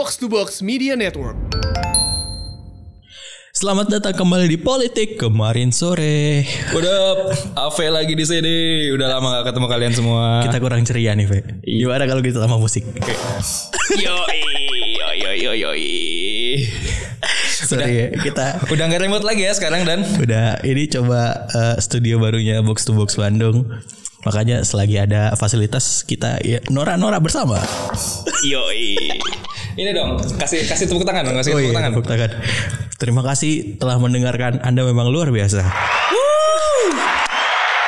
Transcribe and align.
Box 0.00 0.16
to 0.16 0.32
Box 0.32 0.64
Media 0.64 0.96
Network. 0.96 1.36
Selamat 3.52 3.92
datang 3.92 4.16
kembali 4.16 4.48
di 4.48 4.56
Politik 4.56 5.20
kemarin 5.20 5.76
sore. 5.76 6.40
Udah, 6.72 7.28
Ave 7.52 7.92
lagi 7.92 8.16
di 8.16 8.24
sini. 8.24 8.88
Udah 8.96 9.20
lama 9.20 9.28
gak 9.44 9.52
ketemu 9.52 9.66
kalian 9.68 9.92
semua. 9.92 10.40
Kita 10.40 10.56
kurang 10.56 10.88
ceria 10.88 11.12
nih, 11.12 11.28
Fe. 11.28 11.44
Gimana 11.60 12.08
kalau 12.08 12.24
kita 12.24 12.40
sama 12.40 12.56
musik? 12.56 12.88
yo 14.00 14.16
yo 15.20 15.32
yo 15.36 15.52
yo 15.52 15.70
Sorry 17.68 17.92
ya, 17.92 18.06
kita 18.24 18.72
Udah 18.72 18.88
nggak 18.88 19.04
remote 19.04 19.28
lagi 19.28 19.44
ya 19.44 19.52
sekarang 19.52 19.84
dan. 19.84 20.00
udah 20.16 20.64
ini 20.64 20.88
coba 20.88 21.44
eh, 21.52 21.76
studio 21.76 22.16
barunya 22.16 22.64
Box 22.64 22.88
to 22.88 22.96
Box 22.96 23.20
Bandung. 23.20 23.68
Makanya 24.24 24.64
selagi 24.64 24.96
ada 24.96 25.36
fasilitas 25.36 26.08
kita 26.08 26.40
ya 26.40 26.64
Nora-Nora 26.72 27.20
bersama. 27.20 27.60
Yo 28.48 28.64
Ini 29.80 29.96
dong, 29.96 30.20
kasih 30.36 30.68
kasih 30.68 30.92
tepuk 30.92 31.08
tangan 31.08 31.24
dong, 31.24 31.40
kasih 31.40 31.56
Oh 31.56 31.58
tepuk 31.58 31.72
iya, 31.72 31.76
tangan. 31.80 31.90
tepuk 31.96 32.04
tangan. 32.04 32.30
Terima 33.00 33.22
kasih 33.24 33.80
telah 33.80 33.96
mendengarkan. 33.96 34.60
Anda 34.60 34.84
memang 34.84 35.08
luar 35.08 35.32
biasa. 35.32 35.64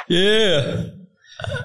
Yeah. 0.08 1.01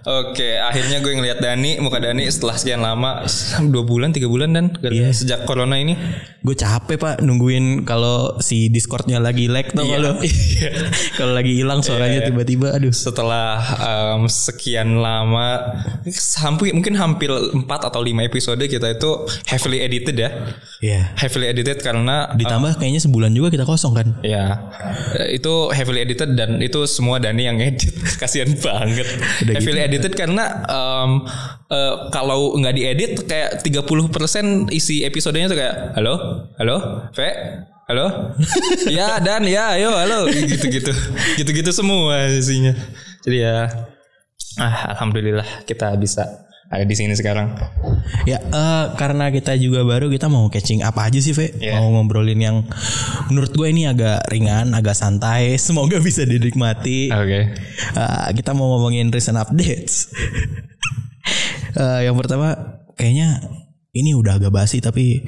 Oke, 0.08 0.56
akhirnya 0.56 1.00
gue 1.00 1.12
ngeliat 1.12 1.40
Dani, 1.40 1.78
muka 1.78 2.00
Dani 2.00 2.24
setelah 2.28 2.56
sekian 2.56 2.80
lama, 2.80 3.28
dua 3.68 3.84
bulan, 3.84 4.16
tiga 4.16 4.26
bulan 4.26 4.56
dan 4.56 4.66
Iya. 4.80 5.12
sejak 5.12 5.44
corona 5.44 5.76
ini. 5.76 6.00
Gue 6.40 6.56
capek 6.56 6.96
pak 6.96 7.16
nungguin 7.20 7.84
kalau 7.84 8.40
si 8.40 8.72
Discordnya 8.72 9.20
lagi 9.20 9.52
lag 9.52 9.68
tuh 9.68 9.84
Iya. 9.84 9.94
kalau 10.00 10.12
kalau 11.20 11.34
lagi 11.36 11.60
hilang 11.60 11.84
suaranya 11.84 12.24
Iya. 12.24 12.28
tiba-tiba 12.32 12.72
aduh 12.72 12.94
Setelah 12.94 13.60
em, 13.78 14.22
sekian 14.28 14.96
lama, 14.98 15.76
hampir 16.40 16.72
mungkin 16.72 16.96
hampir 16.96 17.28
4 17.30 17.68
atau 17.68 18.00
5 18.00 18.24
episode 18.24 18.64
kita 18.64 18.96
itu 18.96 19.12
heavily 19.46 19.84
edited 19.84 20.16
ya. 20.16 20.30
ya 20.80 21.02
Heavily 21.20 21.52
edited 21.52 21.82
karena 21.82 22.32
ditambah 22.32 22.80
kayaknya 22.80 23.04
sebulan 23.04 23.32
juga 23.32 23.52
kita 23.52 23.66
kosong 23.66 23.92
kan 23.92 24.08
Ya, 24.24 24.72
eh, 25.16 25.36
itu 25.36 25.70
heavily 25.70 26.02
edited 26.02 26.34
dan 26.34 26.58
itu 26.60 26.88
semua 26.88 27.20
Dani 27.20 27.44
yang 27.44 27.60
edit. 27.60 27.92
Kasihan 28.22 28.50
banget. 28.58 29.08
Udah 29.44 29.54
gitu. 29.68 29.76
heavily 29.76 29.84
edited 29.84 30.14
karena 30.16 30.64
em, 30.64 31.12
eh, 31.68 31.96
kalau 32.16 32.56
nggak 32.56 32.76
diedit 32.80 33.14
kayak 33.28 33.60
30% 33.60 34.72
isi 34.72 35.04
episodenya 35.04 35.52
tuh 35.52 35.60
kayak 35.60 35.76
halo, 36.00 36.48
halo, 36.56 36.78
Ve, 37.12 37.30
halo, 37.92 38.36
ya 38.98 39.20
dan. 39.20 39.44
Ya, 39.44 39.76
ayo, 39.76 39.92
halo, 39.92 40.32
gitu-gitu, 40.32 40.92
gitu-gitu 41.36 41.72
semua 41.76 42.32
isinya. 42.32 42.72
Jadi 43.28 43.44
ya, 43.44 43.68
ah, 44.64 44.96
alhamdulillah 44.96 45.68
kita 45.68 45.92
bisa 46.00 46.47
ada 46.68 46.84
di 46.84 46.92
sini 46.94 47.16
sekarang. 47.16 47.56
ya 48.24 48.40
eh, 48.40 48.86
karena 48.94 49.30
kita 49.30 49.56
juga 49.56 49.82
baru 49.82 50.08
kita 50.08 50.28
mau 50.28 50.48
catching 50.48 50.84
apa 50.84 51.08
aja 51.08 51.18
sih 51.18 51.32
Ve 51.32 51.56
Iya. 51.56 51.80
mau 51.80 51.92
ngobrolin 51.94 52.36
yang 52.38 52.68
menurut 53.28 53.52
gue 53.52 53.68
ini 53.68 53.86
agak 53.86 54.28
ringan 54.28 54.72
agak 54.72 54.92
santai 54.92 55.56
semoga 55.64 55.98
bisa 55.98 56.24
dinikmati 56.24 57.08
Oke. 57.10 57.56
Eh, 57.94 58.28
kita 58.34 58.52
mau 58.52 58.76
ngomongin 58.76 59.08
recent 59.10 59.36
updates 59.36 59.94
Eh, 61.74 62.00
yang 62.04 62.16
pertama 62.16 62.56
kayaknya 62.96 63.44
ini 63.92 64.16
udah 64.16 64.40
agak 64.40 64.50
basi 64.50 64.80
tapi 64.80 65.22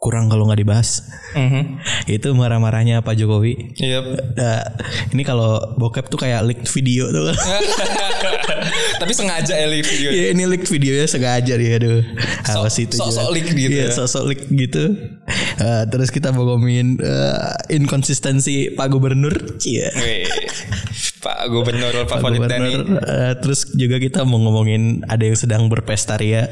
kurang 0.00 0.32
kalau 0.32 0.48
nggak 0.48 0.64
dibahas 0.64 1.04
Mhm. 1.36 1.76
itu 2.08 2.32
marah-marahnya 2.32 3.04
Pak 3.04 3.14
Jokowi 3.14 3.76
Yep. 3.76 4.04
Nah, 4.32 4.64
ini 5.12 5.22
kalau 5.22 5.76
bokep 5.76 6.08
tuh 6.08 6.16
kayak 6.16 6.40
leaked 6.42 6.66
video 6.66 7.12
tuh. 7.12 7.28
Tapi 9.00 9.12
sengaja 9.12 9.54
Eli 9.54 9.80
video 9.80 10.08
ya 10.08 10.32
ini 10.32 10.42
leaked 10.44 10.66
videonya 10.66 11.04
sengaja 11.04 11.52
dia 11.54 11.76
aduh. 11.76 12.00
Awas 12.48 12.76
itu 12.76 12.96
sok-sok 12.96 13.28
leak 13.30 13.46
gitu 13.52 13.70
Iya, 13.70 13.86
ya. 13.86 13.92
sok-sok 13.92 14.24
leak 14.26 14.42
gitu. 14.48 14.84
Eh, 15.60 15.82
terus 15.86 16.08
kita 16.08 16.32
mau 16.32 16.48
ngomongin 16.48 16.96
eh, 16.96 17.38
inkonsistensi 17.70 18.72
Pak 18.72 18.88
Gubernur. 18.88 19.36
Iya. 19.60 19.88
Pak 21.20 21.38
Gubernur 21.46 21.92
Pak 22.08 22.18
Dani. 22.18 22.32
Gubernur. 22.32 22.80
Eh, 22.98 23.32
terus 23.38 23.68
juga 23.70 24.00
kita 24.00 24.24
mau 24.24 24.40
ngomongin 24.40 25.04
ada 25.06 25.20
yang 25.20 25.36
sedang 25.36 25.68
berpesta 25.68 26.16
ria 26.16 26.48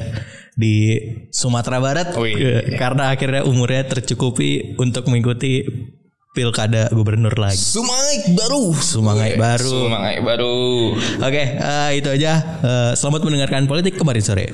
di 0.59 0.99
Sumatera 1.31 1.79
Barat 1.79 2.11
Wih. 2.19 2.35
Eh, 2.35 2.75
karena 2.75 3.15
akhirnya 3.15 3.47
umurnya 3.47 3.87
tercukupi 3.87 4.75
untuk 4.75 5.07
mengikuti 5.07 5.63
pilkada 6.35 6.91
gubernur 6.91 7.33
lagi. 7.39 7.57
Sumangai 7.57 8.35
baru. 8.35 8.75
Sumangai 8.75 9.31
baru. 9.39 9.87
Sumangai 9.87 10.17
baru. 10.19 10.59
Oke, 11.23 11.43
eh, 11.55 11.89
itu 11.95 12.09
aja. 12.11 12.33
Eh, 12.59 12.91
selamat 12.99 13.23
mendengarkan 13.23 13.65
politik 13.71 13.95
kemarin 13.95 14.21
sore. 14.21 14.51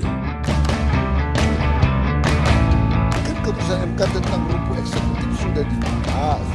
kan 3.26 3.36
keputusan 3.42 3.78
MK 3.94 4.02
tentang 4.22 4.42
rumput 4.50 4.78
eksekutif 4.82 5.30
sudah 5.42 5.64
dibahas. 5.66 6.48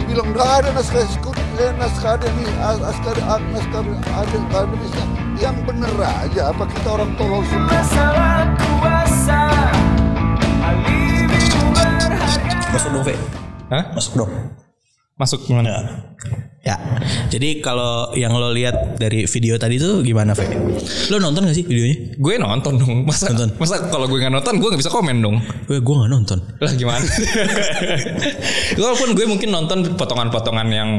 Dibilang 0.00 0.28
nggak 0.36 0.48
ada 0.60 0.68
naskah 0.76 1.02
eksekutif, 1.02 1.46
eh, 1.56 1.72
naskah 1.80 2.12
ada 2.20 2.26
nih, 2.28 2.48
as- 2.60 2.82
naskah 2.84 3.12
ada, 3.16 3.22
ah, 3.24 3.40
naskah 3.40 3.80
ada 3.80 4.36
akademisnya. 4.52 5.06
Yang 5.34 5.56
bener 5.66 5.92
aja, 5.98 6.42
apa 6.54 6.64
kita 6.70 6.88
orang 6.94 7.10
tolol 7.18 7.42
semua? 7.48 8.63
Masuk 12.74 12.90
dong, 12.90 13.04
Ve. 13.06 13.14
Hah? 13.70 13.84
Masuk 13.94 14.12
dong. 14.18 14.30
Masuk 15.14 15.46
mana? 15.46 16.02
Ya. 16.66 16.74
Jadi 17.30 17.62
kalau 17.62 18.10
yang 18.18 18.34
lo 18.34 18.50
lihat 18.50 18.98
dari 18.98 19.30
video 19.30 19.54
tadi 19.62 19.78
tuh 19.78 20.02
gimana, 20.02 20.34
Ve? 20.34 20.42
Lo 21.14 21.22
nonton 21.22 21.46
gak 21.46 21.54
sih 21.54 21.62
videonya? 21.62 22.18
Gue 22.18 22.34
nonton 22.34 22.74
dong. 22.74 23.06
Masa 23.06 23.30
Nonton. 23.30 23.54
masa 23.62 23.78
kalau 23.94 24.10
gue 24.10 24.18
nggak 24.18 24.34
nonton, 24.34 24.58
gue 24.58 24.68
nggak 24.74 24.82
bisa 24.82 24.90
komen 24.90 25.22
dong. 25.22 25.38
Gue 25.70 25.78
gue 25.78 25.94
gak 26.02 26.10
nonton. 26.10 26.38
Lah 26.58 26.72
gimana? 26.74 27.06
Walaupun 28.82 29.08
gue 29.14 29.24
mungkin 29.30 29.48
nonton 29.54 29.78
potongan-potongan 29.94 30.68
yang 30.74 30.90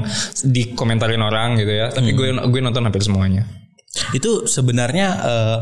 dikomentarin 0.47 1.19
orang 1.19 1.59
gitu 1.59 1.75
ya, 1.75 1.91
tapi 1.91 2.15
gue 2.15 2.39
gue 2.39 2.61
nonton 2.63 2.87
hampir 2.87 3.03
semuanya. 3.03 3.43
Itu 4.15 4.47
sebenarnya 4.47 5.07
eh, 5.27 5.57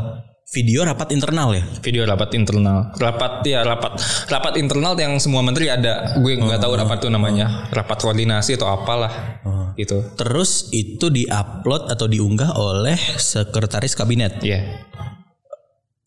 video 0.52 0.84
rapat 0.84 1.08
internal 1.14 1.56
ya? 1.56 1.64
Video 1.80 2.02
rapat 2.04 2.36
internal, 2.36 2.92
rapat 3.00 3.42
ya 3.48 3.64
rapat 3.64 3.96
rapat 4.28 4.54
internal 4.60 4.92
yang 4.98 5.16
semua 5.16 5.40
menteri 5.40 5.72
ada. 5.72 6.16
Gue 6.20 6.36
nggak 6.36 6.60
tahu 6.60 6.72
rapat 6.76 7.00
itu 7.00 7.08
namanya, 7.08 7.68
rapat 7.72 7.98
koordinasi 8.02 8.60
atau 8.60 8.68
apalah 8.68 9.40
gitu. 9.74 10.04
Terus 10.14 10.70
itu 10.70 11.10
diupload 11.10 11.90
atau 11.90 12.06
diunggah 12.06 12.54
oleh 12.54 12.96
sekretaris 13.18 13.96
kabinet. 13.98 14.38
Iya. 14.44 14.84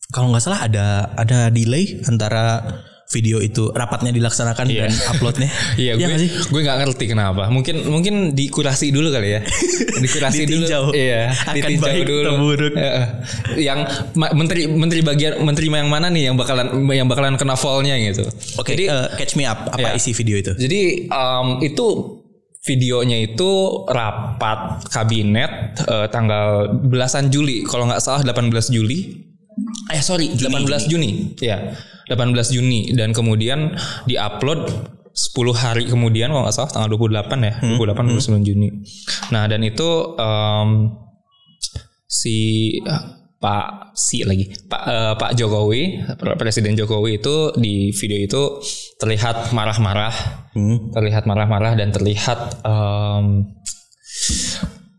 Kalau 0.08 0.32
nggak 0.32 0.40
salah 0.40 0.64
ada 0.64 0.86
ada 1.20 1.52
delay 1.52 2.00
antara 2.08 2.64
video 3.08 3.40
itu 3.40 3.72
rapatnya 3.72 4.12
dilaksanakan 4.12 4.68
Iya. 4.68 4.84
dan 4.84 4.92
uploadnya. 5.08 5.48
Iya, 5.80 5.92
gue 5.96 6.04
nggak 6.04 6.20
sih? 6.20 6.30
gue 6.44 6.60
nggak 6.60 6.78
ngerti 6.84 7.04
kenapa. 7.08 7.48
Mungkin 7.48 7.88
mungkin 7.88 8.14
dikurasi 8.36 8.92
dulu 8.92 9.08
kali 9.08 9.32
ya. 9.32 9.40
Dikurasi 10.04 10.44
dulu. 10.44 10.92
Iya, 10.92 11.32
Akan 11.32 11.72
baik 11.80 12.04
dulu. 12.04 12.30
buruk. 12.36 12.76
Yang 13.56 13.80
menteri 14.12 14.68
menteri 14.68 15.00
bagian 15.00 15.40
menteri 15.40 15.72
yang 15.72 15.88
mana 15.88 16.12
nih 16.12 16.28
yang 16.28 16.36
bakalan 16.36 16.68
yang 16.92 17.08
bakalan 17.08 17.40
kena 17.40 17.56
fallnya 17.56 17.96
gitu. 17.96 18.28
Oke, 18.60 18.76
Jadi 18.76 18.84
eh, 18.86 19.06
catch 19.16 19.40
me 19.40 19.48
up. 19.48 19.72
Apa 19.72 19.96
Iya. 19.96 19.96
isi 19.96 20.12
video 20.12 20.36
itu? 20.36 20.52
jadi 20.52 21.08
em, 21.08 21.46
itu 21.64 21.86
videonya 22.60 23.24
itu 23.24 23.50
rapat 23.88 24.84
kabinet 24.92 25.80
eh, 25.80 26.06
tanggal 26.12 26.68
belasan 26.76 27.32
Juli 27.32 27.64
kalau 27.64 27.88
nggak 27.88 28.04
salah 28.04 28.20
18 28.20 28.52
Juli. 28.68 29.24
Eh 29.88 30.04
sorry 30.04 30.28
18 30.28 30.84
Juni. 30.86 31.32
Ya 31.40 31.72
18 32.08 32.56
Juni. 32.56 32.92
Dan 32.96 33.12
kemudian 33.12 33.76
diupload 34.08 34.96
10 35.18 35.34
hari 35.50 35.84
kemudian 35.90 36.30
kalau 36.30 36.46
nggak 36.46 36.54
salah 36.54 36.70
tanggal 36.70 36.94
28 36.94 37.26
ya 37.42 37.54
28 37.58 38.38
29 38.38 38.46
Juni. 38.46 38.68
Nah 39.34 39.50
dan 39.50 39.66
itu 39.66 40.14
em, 40.14 40.94
si 42.06 42.36
eh, 42.78 43.04
Pak 43.38 43.94
si 43.98 44.22
lagi 44.22 44.46
Pak 44.46 44.82
eh, 44.86 45.14
Pak 45.18 45.30
Jokowi 45.34 46.06
Presiden 46.38 46.78
Jokowi 46.78 47.18
itu 47.18 47.50
di 47.58 47.90
video 47.90 48.18
itu 48.22 48.42
terlihat 49.02 49.50
marah-marah. 49.50 50.14
Hmm. 50.54 50.90
terlihat 50.94 51.26
marah-marah 51.26 51.74
dan 51.74 51.90
terlihat 51.90 52.62
em, 52.62 53.46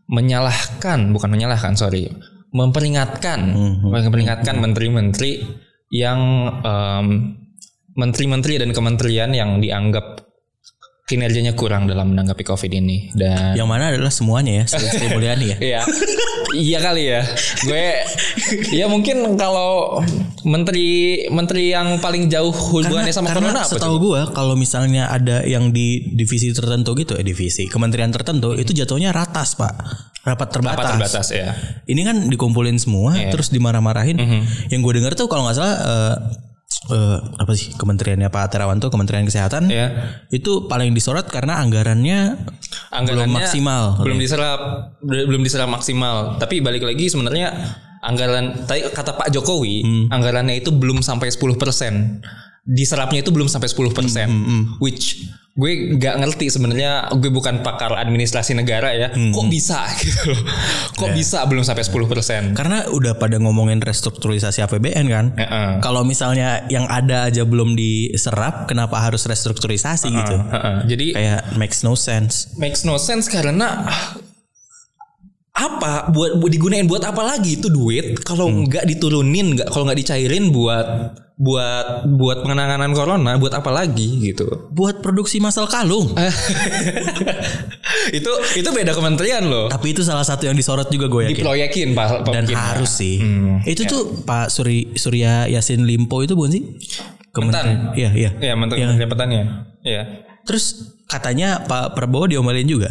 menyalahkan 0.04 1.16
bukan 1.16 1.28
menyalahkan 1.32 1.76
sorry 1.80 2.12
memperingatkan 2.50 3.40
memperingatkan 3.84 4.58
menteri-menteri 4.58 5.44
yang 5.90 6.20
em, 6.62 7.06
menteri-menteri 7.98 8.62
dan 8.62 8.70
kementerian 8.70 9.30
yang 9.34 9.58
dianggap 9.58 10.29
kinerjanya 11.10 11.58
kurang 11.58 11.90
dalam 11.90 12.14
menanggapi 12.14 12.46
covid 12.46 12.70
ini 12.70 13.10
dan 13.10 13.58
Yang 13.58 13.66
mana 13.66 13.90
adalah 13.90 14.14
semuanya 14.14 14.62
ya, 14.62 14.64
Sri 14.70 15.10
Mulyani 15.10 15.46
ya. 15.50 15.58
Iya. 15.70 15.80
Iya 16.50 16.78
kali 16.82 17.02
ya. 17.06 17.22
Gue 17.62 17.86
ya 18.74 18.86
mungkin 18.86 19.34
kalau 19.34 20.02
menteri 20.42 20.88
menteri 21.30 21.70
yang 21.70 21.98
paling 21.98 22.26
jauh 22.26 22.50
hubungannya 22.50 23.14
sama 23.14 23.30
karena 23.30 23.50
corona 23.50 23.60
apa 23.62 23.70
setahu 23.70 23.96
gua 24.00 24.22
kalau 24.32 24.54
misalnya 24.56 25.10
ada 25.10 25.44
yang 25.44 25.70
di 25.70 26.10
divisi 26.10 26.50
tertentu 26.50 26.96
gitu 26.96 27.14
eh 27.14 27.22
divisi 27.22 27.68
kementerian 27.68 28.10
tertentu 28.10 28.56
itu 28.56 28.72
jatuhnya 28.72 29.12
ratas 29.12 29.54
pak 29.54 29.74
rapat 30.20 30.48
terbatas. 30.52 30.76
Apa 30.76 30.90
terbatas 30.96 31.26
ya. 31.32 31.48
Ini 31.86 32.00
kan 32.04 32.16
dikumpulin 32.28 32.76
semua 32.76 33.16
Iya. 33.16 33.32
terus 33.32 33.48
dimarah-marahin. 33.48 34.16
Mhm. 34.20 34.40
Yang 34.68 34.80
gue 34.84 34.92
dengar 35.00 35.12
tuh 35.16 35.26
kalau 35.32 35.48
nggak 35.48 35.56
salah 35.56 35.74
eh, 35.80 36.14
eh, 36.88 37.18
apa 37.36 37.52
sih 37.52 37.76
kementeriannya 37.76 38.28
Pak 38.28 38.56
Terawan 38.56 38.80
tuh 38.80 38.88
Kementerian 38.88 39.22
Kesehatan 39.22 39.68
Ya. 39.68 40.16
itu 40.32 40.64
paling 40.64 40.96
disorot 40.96 41.28
karena 41.28 41.60
anggarannya 41.60 42.40
Anggarannya 42.88 43.28
belum 43.28 43.36
maksimal. 43.36 43.84
Belum 44.00 44.16
diserap 44.16 44.60
belum 45.04 45.42
diserap 45.44 45.68
maksimal. 45.68 46.40
Tapi 46.40 46.64
balik 46.64 46.82
lagi 46.82 47.06
sebenarnya 47.06 47.52
anggaran 48.00 48.64
tadi 48.64 48.80
kata 48.88 49.12
Pak 49.12 49.28
Jokowi, 49.28 49.76
Hmm. 49.84 50.04
anggarannya 50.08 50.56
itu 50.56 50.72
belum 50.72 51.04
sampai 51.04 51.28
10%. 51.28 52.24
Diserapnya 52.62 53.20
itu 53.20 53.30
belum 53.30 53.46
sampai 53.46 53.66
10%. 53.66 54.28
Hmm, 54.28 54.76
Which 54.78 55.26
gue 55.50 55.98
nggak 55.98 56.22
ngerti 56.22 56.46
sebenarnya 56.46 57.10
gue 57.10 57.28
bukan 57.28 57.60
pakar 57.60 57.92
administrasi 57.92 58.54
negara 58.54 58.94
ya. 58.94 59.10
Hmm, 59.10 59.34
Kok 59.34 59.46
bisa 59.46 59.82
gitu 60.00 60.30
loh. 60.30 60.40
Kok 60.94 61.10
bisa 61.12 61.42
belum 61.44 61.66
sampai 61.66 61.82
10%? 61.82 62.54
Karena 62.54 62.86
udah 62.86 63.16
pada 63.16 63.36
ngomongin 63.36 63.82
restrukturisasi 63.82 64.62
APBN 64.62 65.06
kan. 65.10 65.26
Heeh. 65.34 65.70
Kalau 65.80 66.00
misalnya 66.02 66.64
yang 66.68 66.86
ada 66.86 67.26
aja 67.26 67.42
belum 67.42 67.74
diserap, 67.74 68.68
kenapa 68.68 69.02
harus 69.02 69.26
restrukturisasi 69.26 70.08
gitu? 70.08 70.36
Heeh. 70.38 70.76
Jadi 70.86 71.06
Kayak 71.18 71.40
makes 71.56 71.82
no 71.82 71.92
sense. 71.92 72.54
makes 72.56 72.86
no 72.86 72.94
sense 72.96 73.26
karena 73.26 73.84
apa 75.50 76.08
buat 76.08 76.40
buat 76.40 76.48
digunain 76.48 76.88
buat 76.88 77.04
apa 77.04 77.20
lagi 77.20 77.60
itu 77.60 77.68
duit 77.68 78.16
kalau 78.24 78.48
nggak 78.64 78.86
diturunin 78.86 79.58
nggak 79.58 79.68
kalau 79.68 79.84
nggak 79.84 79.98
dicairin 79.98 80.48
buat 80.48 81.12
buat 81.40 82.04
buat 82.06 82.44
penanganan 82.44 82.92
corona 82.92 83.32
buat 83.34 83.50
apa 83.50 83.72
lagi 83.72 84.20
gitu 84.22 84.68
Buat 84.68 85.00
produksi 85.00 85.40
masal 85.40 85.64
kalung. 85.64 86.12
itu 88.12 88.30
itu 88.54 88.68
beda 88.68 88.92
kementerian 88.92 89.44
loh 89.44 89.66
Tapi 89.66 89.92
itu 89.92 90.02
salah 90.02 90.22
satu 90.22 90.44
yang 90.44 90.54
disorot 90.54 90.86
juga 90.86 91.08
gue 91.08 91.22
yakin. 91.26 91.34
diproyekin 91.34 91.88
pak 91.92 92.28
Dan 92.28 92.44
harus 92.46 92.92
sih. 92.92 93.16
Hmm, 93.18 93.64
itu 93.64 93.82
tuh 93.84 94.20
Pak 94.20 94.48
Suri 94.48 94.92
Surya 94.94 95.48
Yasin 95.48 95.82
Limpo 95.82 96.20
itu 96.20 96.32
bukan 96.32 96.52
sih? 96.52 96.62
Kementerian. 97.30 97.94
Iya, 97.94 98.10
iya. 98.12 98.30
ya 98.36 98.52
menteri 98.52 98.78
Yang- 98.78 98.88
Kementerian 98.92 99.10
pertanian 99.10 99.46
ya 99.80 100.02
Terus 100.42 100.64
katanya 101.06 101.62
Pak 101.62 101.94
Prabowo 101.94 102.26
diomelin 102.26 102.66
juga. 102.66 102.90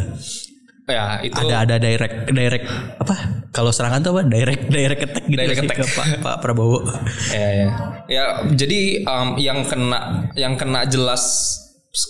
Ya 0.82 1.20
itu 1.20 1.36
Ada 1.36 1.56
ada 1.62 1.76
direct 1.76 2.28
direct 2.28 2.66
apa? 2.96 3.14
Kalau 3.50 3.70
serangan 3.70 4.00
tuh 4.00 4.10
apa? 4.12 4.22
Direct 4.24 4.68
direct 4.68 5.02
attack 5.02 5.24
gitu 5.24 5.38
Direct 5.38 5.60
attack. 5.62 5.78
ke 5.78 5.86
Pak 5.88 6.06
Pak 6.20 6.36
Prabowo. 6.38 6.82
ya 7.30 7.48
ya 7.50 7.68
ya 8.06 8.24
jadi 8.50 8.80
um, 9.04 9.28
yang 9.36 9.62
kena 9.62 10.00
yang 10.34 10.54
kena 10.54 10.84
jelas 10.84 11.56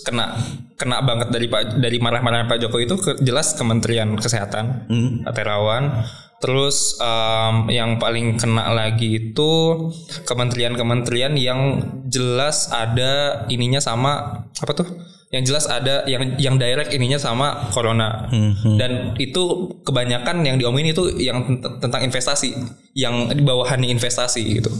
kena 0.01 0.37
kena 0.75 1.01
banget 1.01 1.29
dari 1.29 1.45
pak 1.45 1.73
dari 1.75 1.97
marah-marah 1.97 2.45
Pak 2.45 2.57
Jokowi 2.59 2.85
itu 2.85 2.95
ke- 2.95 3.17
jelas 3.19 3.53
Kementerian 3.53 4.13
Kesehatan 4.13 4.85
Pak 5.25 5.33
Terawan 5.33 6.05
terus 6.41 6.97
um, 6.97 7.69
yang 7.69 8.01
paling 8.01 8.35
kena 8.35 8.73
lagi 8.73 9.31
itu 9.31 9.51
kementerian-kementerian 10.25 11.37
yang 11.37 11.85
jelas 12.09 12.73
ada 12.73 13.45
ininya 13.47 13.77
sama 13.77 14.43
apa 14.57 14.73
tuh? 14.73 14.87
Yang 15.31 15.43
jelas 15.47 15.65
ada 15.71 16.03
yang 16.11 16.35
yang 16.35 16.59
direct 16.59 16.91
ininya 16.91 17.15
sama 17.15 17.71
corona. 17.71 18.27
Dan 18.75 19.15
itu 19.15 19.71
kebanyakan 19.87 20.43
yang 20.43 20.59
diomongin 20.59 20.91
itu 20.91 21.07
yang 21.21 21.47
tent- 21.47 21.79
tentang 21.79 22.03
investasi 22.03 22.51
yang 22.99 23.31
di 23.31 23.39
bawahannya 23.39 23.87
investasi 23.87 24.59
gitu. 24.59 24.71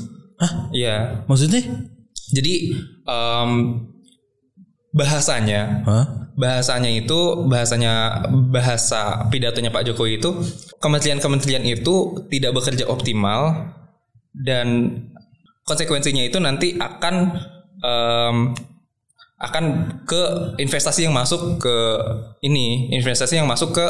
Hah? 0.42 0.68
Iya. 0.76 1.24
Maksudnya? 1.30 1.64
jadi 2.32 2.54
em, 3.06 3.52
bahasanya 4.92 5.88
Hah? 5.88 6.06
bahasanya 6.36 6.92
itu 6.92 7.48
bahasanya 7.48 8.24
bahasa 8.52 9.28
pidatonya 9.32 9.72
Pak 9.72 9.88
Jokowi 9.88 10.20
itu 10.20 10.36
kementerian-kementerian 10.84 11.64
itu 11.64 12.28
tidak 12.28 12.52
bekerja 12.60 12.88
optimal 12.92 13.72
dan 14.36 15.00
konsekuensinya 15.64 16.24
itu 16.28 16.40
nanti 16.44 16.76
akan 16.76 17.16
em, 17.84 18.38
akan 19.42 19.64
ke 20.06 20.22
investasi 20.62 21.10
yang 21.10 21.16
masuk 21.16 21.58
ke 21.58 21.78
ini 22.46 22.94
investasi 22.94 23.42
yang 23.42 23.50
masuk 23.50 23.74
ke 23.74 23.86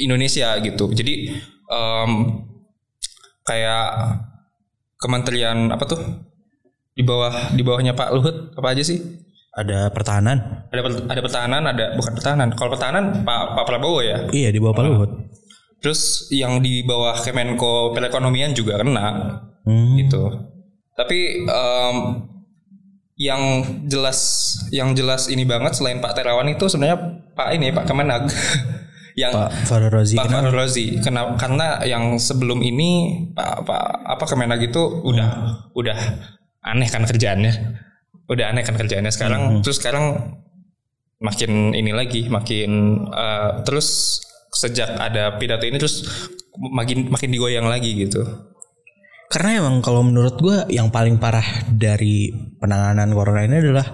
Indonesia 0.00 0.54
gitu. 0.62 0.88
Jadi 0.94 1.34
em, 1.68 2.10
kayak 3.42 3.88
kementerian 5.02 5.74
apa 5.74 5.84
tuh? 5.84 6.00
Di 6.98 7.06
bawah 7.06 7.54
di 7.54 7.62
bawahnya 7.62 7.94
Pak 7.94 8.10
Luhut 8.10 8.36
apa 8.58 8.74
aja 8.74 8.82
sih 8.82 9.17
Ada 9.58 9.90
pertahanan. 9.90 10.38
ada 10.70 10.80
ada 10.86 11.20
pertahanan 11.20 11.62
ada 11.66 11.84
bukan 11.98 12.12
pertahanan. 12.14 12.48
Kalau 12.54 12.70
pertahanan 12.70 13.04
Pak 13.26 13.42
Pak 13.58 13.64
Prabowo 13.66 13.98
ya? 13.98 14.30
Iya 14.30 14.54
di 14.54 14.62
bawah 14.62 14.76
Pak 14.78 14.84
Luhut. 14.86 15.10
terus 15.78 16.26
yang 16.34 16.58
di 16.58 16.82
bawah 16.82 17.14
Kemenko 17.22 17.94
perekonomian 17.94 18.50
juga 18.54 18.78
kena. 18.78 19.06
Hmm. 19.62 19.94
gitu. 19.98 20.26
Tapi 20.98 21.46
em, 21.46 21.96
yang 23.18 23.42
jelas 23.86 24.18
yang 24.70 24.94
jelas 24.94 25.26
ini 25.26 25.42
banget 25.42 25.74
selain 25.74 25.98
Pak 25.98 26.14
Terawan 26.14 26.46
itu 26.50 26.66
sebenarnya 26.70 26.98
Pak 27.34 27.48
ini 27.58 27.74
Pak 27.74 27.86
Kemenag. 27.86 28.26
Yang 29.18 29.34
Pak 29.34 29.50
Farul 29.66 29.90
Razi 29.90 30.14
Pak 30.14 30.30
Razi 30.30 31.02
Kena- 31.02 31.34
karena 31.34 31.82
yang 31.82 32.22
sebelum 32.22 32.62
ini 32.62 33.18
Pak 33.34 33.66
Pak 33.66 33.84
apa 34.14 34.24
Kemenag 34.30 34.62
itu 34.70 34.78
udah 34.78 35.30
udah 35.74 35.98
aneh 36.62 36.86
kan 36.86 37.02
kerjaannya 37.02 37.50
udah 38.28 38.44
aneh 38.52 38.62
kan 38.62 38.76
kerjaannya. 38.76 39.12
Sekarang 39.12 39.64
terus 39.64 39.80
sekarang 39.80 40.36
makin 41.18 41.74
ini 41.74 41.90
lagi 41.90 42.30
makin 42.30 43.02
eh, 43.10 43.50
terus 43.66 44.20
sejak 44.54 44.96
ada 44.96 45.36
pidato 45.36 45.66
ini 45.66 45.76
terus 45.76 46.06
makin 46.56 47.08
makin 47.08 47.28
digoyang 47.32 47.66
lagi 47.66 47.96
gitu. 47.96 48.22
Karena 49.28 49.60
emang 49.60 49.84
kalau 49.84 50.00
menurut 50.00 50.40
gue 50.40 50.72
yang 50.72 50.88
paling 50.88 51.20
parah 51.20 51.44
dari 51.68 52.32
penanganan 52.56 53.12
corona 53.12 53.44
ini 53.44 53.60
adalah 53.60 53.86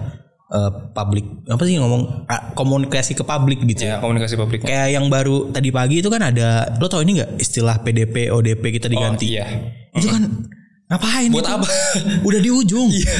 eh, 0.51 0.71
public 0.95 1.47
apa 1.51 1.63
sih 1.67 1.75
ngomong 1.79 2.27
ah, 2.31 2.55
komunikasi 2.55 3.15
ke 3.19 3.23
publik 3.27 3.63
gitu. 3.67 3.87
ya. 3.87 3.99
komunikasi 3.99 4.35
publik. 4.39 4.63
Kayak 4.63 4.95
yang 4.95 5.11
baru 5.11 5.51
tadi 5.51 5.69
pagi 5.75 5.99
itu 5.99 6.07
kan 6.07 6.23
ada 6.23 6.75
lo 6.79 6.87
tau 6.87 7.03
ini 7.03 7.19
nggak 7.19 7.31
istilah 7.39 7.83
PDP 7.83 8.31
ODP 8.31 8.63
kita 8.79 8.87
diganti. 8.87 9.35
iya. 9.35 9.47
Itu 9.91 10.07
kan 10.11 10.23
ngapain? 10.85 11.29
buat 11.33 11.45
itu? 11.45 11.53
apa 11.57 11.67
Udah 12.27 12.39
di 12.39 12.49
ujung. 12.49 12.87
Iya. 12.89 13.17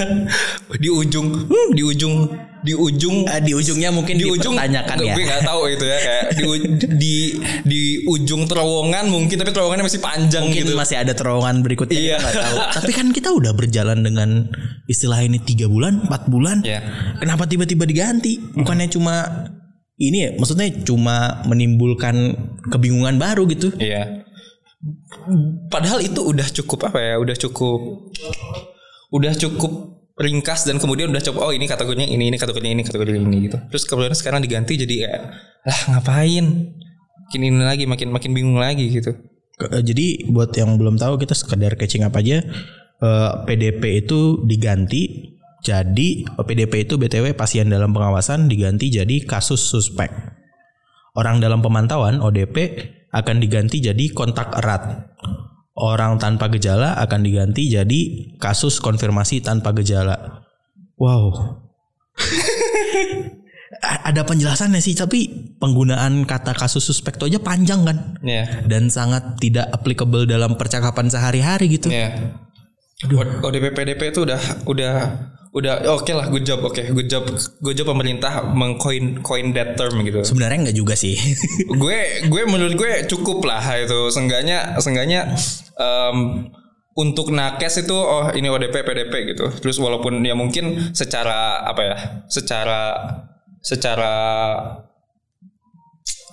di 0.78 0.90
ujung 0.90 1.28
hmm, 1.50 1.68
di 1.74 1.82
ujung 1.82 2.16
di 2.62 2.74
ujung 2.74 3.30
Eh, 3.30 3.42
di 3.46 3.54
ujungnya 3.54 3.94
mungkin 3.94 4.18
di 4.18 4.26
ujung 4.26 4.58
ya. 4.58 5.14
gue 5.14 5.22
nggak 5.22 5.46
tahu 5.46 5.70
itu 5.70 5.86
ya 5.86 5.98
kayak 6.02 6.24
di, 6.34 6.46
di 7.02 7.16
di 7.62 7.82
ujung 8.10 8.50
terowongan 8.50 9.06
mungkin 9.06 9.38
tapi 9.38 9.54
terowongannya 9.54 9.86
masih 9.86 10.02
panjang 10.02 10.50
Mungkin 10.50 10.66
gitu 10.66 10.74
masih 10.74 10.98
ada 10.98 11.14
terowongan 11.14 11.62
berikutnya 11.62 11.94
Iya. 11.94 12.18
kita 12.18 12.32
tahu. 12.34 12.58
Tapi 12.82 12.92
kan 12.92 13.08
kita 13.14 13.30
udah 13.30 13.54
berjalan 13.54 14.02
dengan 14.02 14.50
istilah 14.86 15.22
ini 15.22 15.38
tiga 15.38 15.70
bulan, 15.70 16.10
empat 16.10 16.26
bulan. 16.26 16.66
Iya. 16.66 16.82
Kenapa 17.22 17.46
tiba-tiba 17.46 17.86
diganti? 17.86 18.42
Bukannya 18.42 18.90
cuma 18.90 19.46
ini 19.96 20.18
ya, 20.26 20.30
maksudnya 20.36 20.68
cuma 20.84 21.46
menimbulkan 21.46 22.34
kebingungan 22.68 23.22
baru 23.22 23.46
gitu. 23.46 23.72
Iya. 23.78 24.25
Padahal 25.70 26.00
itu 26.06 26.22
udah 26.22 26.48
cukup 26.50 26.94
apa 26.94 27.00
ya? 27.02 27.16
Udah 27.18 27.36
cukup 27.38 28.12
udah 29.14 29.34
cukup 29.38 29.72
ringkas 30.16 30.64
dan 30.64 30.80
kemudian 30.80 31.12
udah 31.12 31.24
coba 31.32 31.52
oh 31.52 31.54
ini 31.54 31.68
kategorinya 31.68 32.08
ini 32.08 32.32
ini 32.32 32.38
kategorinya 32.40 32.74
ini 32.82 32.84
kategorinya 32.88 33.22
ini 33.22 33.38
gitu. 33.52 33.58
Terus 33.72 33.84
kemudian 33.84 34.16
sekarang 34.16 34.40
diganti 34.40 34.80
jadi 34.80 34.96
kayak 35.06 35.22
lah 35.66 35.80
ngapain? 35.92 36.46
Makin 37.26 37.42
ini 37.42 37.64
lagi 37.66 37.84
makin 37.90 38.14
makin 38.14 38.32
bingung 38.38 38.62
lagi 38.62 38.86
gitu. 38.94 39.12
Eh, 39.56 39.82
Jadi 39.82 40.30
buat 40.30 40.52
yang 40.54 40.78
belum 40.78 41.00
tahu 41.00 41.18
kita 41.18 41.34
sekedar 41.34 41.74
catching 41.80 42.06
up 42.06 42.14
aja. 42.16 42.44
Eh, 42.96 43.32
PDP 43.44 44.06
itu 44.06 44.46
diganti 44.46 45.36
jadi 45.66 46.10
eh, 46.24 46.44
PDP 46.46 46.86
itu 46.86 46.96
BTW 47.02 47.34
pasien 47.34 47.68
dalam 47.68 47.92
pengawasan 47.92 48.46
diganti 48.46 48.94
jadi 48.94 49.26
kasus 49.26 49.60
suspek. 49.60 50.12
Orang 51.16 51.40
dalam 51.40 51.64
pemantauan 51.64 52.20
ODP 52.20 52.56
akan 53.16 53.36
diganti 53.40 53.80
jadi 53.80 54.06
kontak 54.12 54.52
erat. 54.52 55.08
Orang 55.76 56.20
tanpa 56.20 56.48
gejala 56.48 56.96
akan 57.00 57.20
diganti 57.20 57.68
jadi 57.68 58.00
kasus 58.36 58.80
konfirmasi 58.80 59.40
tanpa 59.40 59.72
gejala. 59.72 60.44
Wow. 60.96 61.32
Ada 63.86 64.24
penjelasannya 64.24 64.80
sih, 64.80 64.96
tapi 64.96 65.28
penggunaan 65.60 66.24
kata 66.24 66.56
kasus 66.56 66.80
suspek 66.82 67.20
itu 67.20 67.28
aja 67.28 67.40
panjang 67.44 67.84
kan 67.84 67.98
Iya. 68.24 68.64
dan 68.66 68.88
sangat 68.88 69.36
tidak 69.38 69.68
applicable 69.68 70.24
dalam 70.24 70.56
percakapan 70.56 71.12
sehari-hari 71.12 71.68
gitu. 71.70 71.92
O- 73.12 73.36
ODP 73.44 73.76
PDP 73.76 74.16
itu 74.16 74.24
udah 74.24 74.40
udah 74.64 74.96
udah 75.56 75.88
oke 75.88 76.12
lah 76.12 76.28
good 76.28 76.44
job 76.44 76.60
oke 76.60 76.84
good 76.92 77.08
job 77.08 77.24
good 77.64 77.76
job 77.80 77.88
pemerintah 77.88 78.44
mengcoin 78.52 79.24
coin 79.24 79.56
that 79.56 79.80
term 79.80 79.96
gitu. 80.04 80.20
Sebenarnya 80.28 80.68
enggak 80.68 80.78
juga 80.78 80.94
sih. 81.00 81.16
gue 81.82 82.28
gue 82.28 82.42
menurut 82.44 82.76
gue 82.76 82.92
cukup 83.08 83.40
lah 83.48 83.64
itu 83.80 84.12
sengganya 84.12 84.76
sengganya 84.84 85.32
em, 85.80 86.52
untuk 86.96 87.32
nakes 87.32 87.88
itu 87.88 87.96
oh 87.96 88.32
ini 88.36 88.48
ODP 88.48 88.84
PDP 88.84 89.36
gitu 89.36 89.52
terus 89.60 89.80
walaupun 89.80 90.24
ya 90.24 90.32
mungkin 90.36 90.96
secara 90.96 91.64
apa 91.68 91.82
ya 91.84 91.96
secara 92.32 92.82
secara 93.60 94.14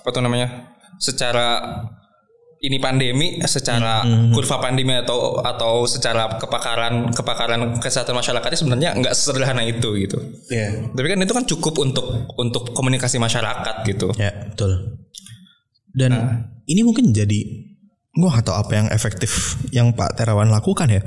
apa 0.03 0.09
tuh 0.11 0.23
namanya 0.23 0.71
secara 0.99 1.59
ini 2.63 2.79
pandemi 2.79 3.43
secara 3.43 4.07
kurva 4.31 4.63
pandemi 4.63 4.95
atau 4.95 5.43
atau 5.43 5.83
secara 5.83 6.39
kepakaran 6.39 7.11
kepakaran 7.11 7.75
kesehatan 7.83 8.15
masyarakatnya 8.15 8.55
sebenarnya 8.55 8.89
nggak 8.95 9.11
sesederhana 9.11 9.67
itu 9.67 9.91
gitu. 9.99 10.15
Iya. 10.47 10.95
Tapi 10.95 11.07
kan 11.11 11.19
itu 11.19 11.33
kan 11.35 11.43
cukup 11.43 11.75
untuk 11.83 12.07
untuk 12.39 12.71
komunikasi 12.71 13.19
masyarakat 13.19 13.83
gitu. 13.83 14.15
Ya, 14.15 14.31
betul. 14.47 14.95
Dan 15.91 16.15
ini 16.63 16.87
mungkin 16.87 17.11
jadi 17.11 17.67
gua 18.15 18.39
nggak 18.39 18.47
tahu 18.47 18.55
apa 18.55 18.71
yang 18.79 18.87
efektif 18.95 19.59
yang 19.75 19.91
Pak 19.91 20.15
Terawan 20.15 20.47
lakukan 20.47 20.87
ya. 20.87 21.03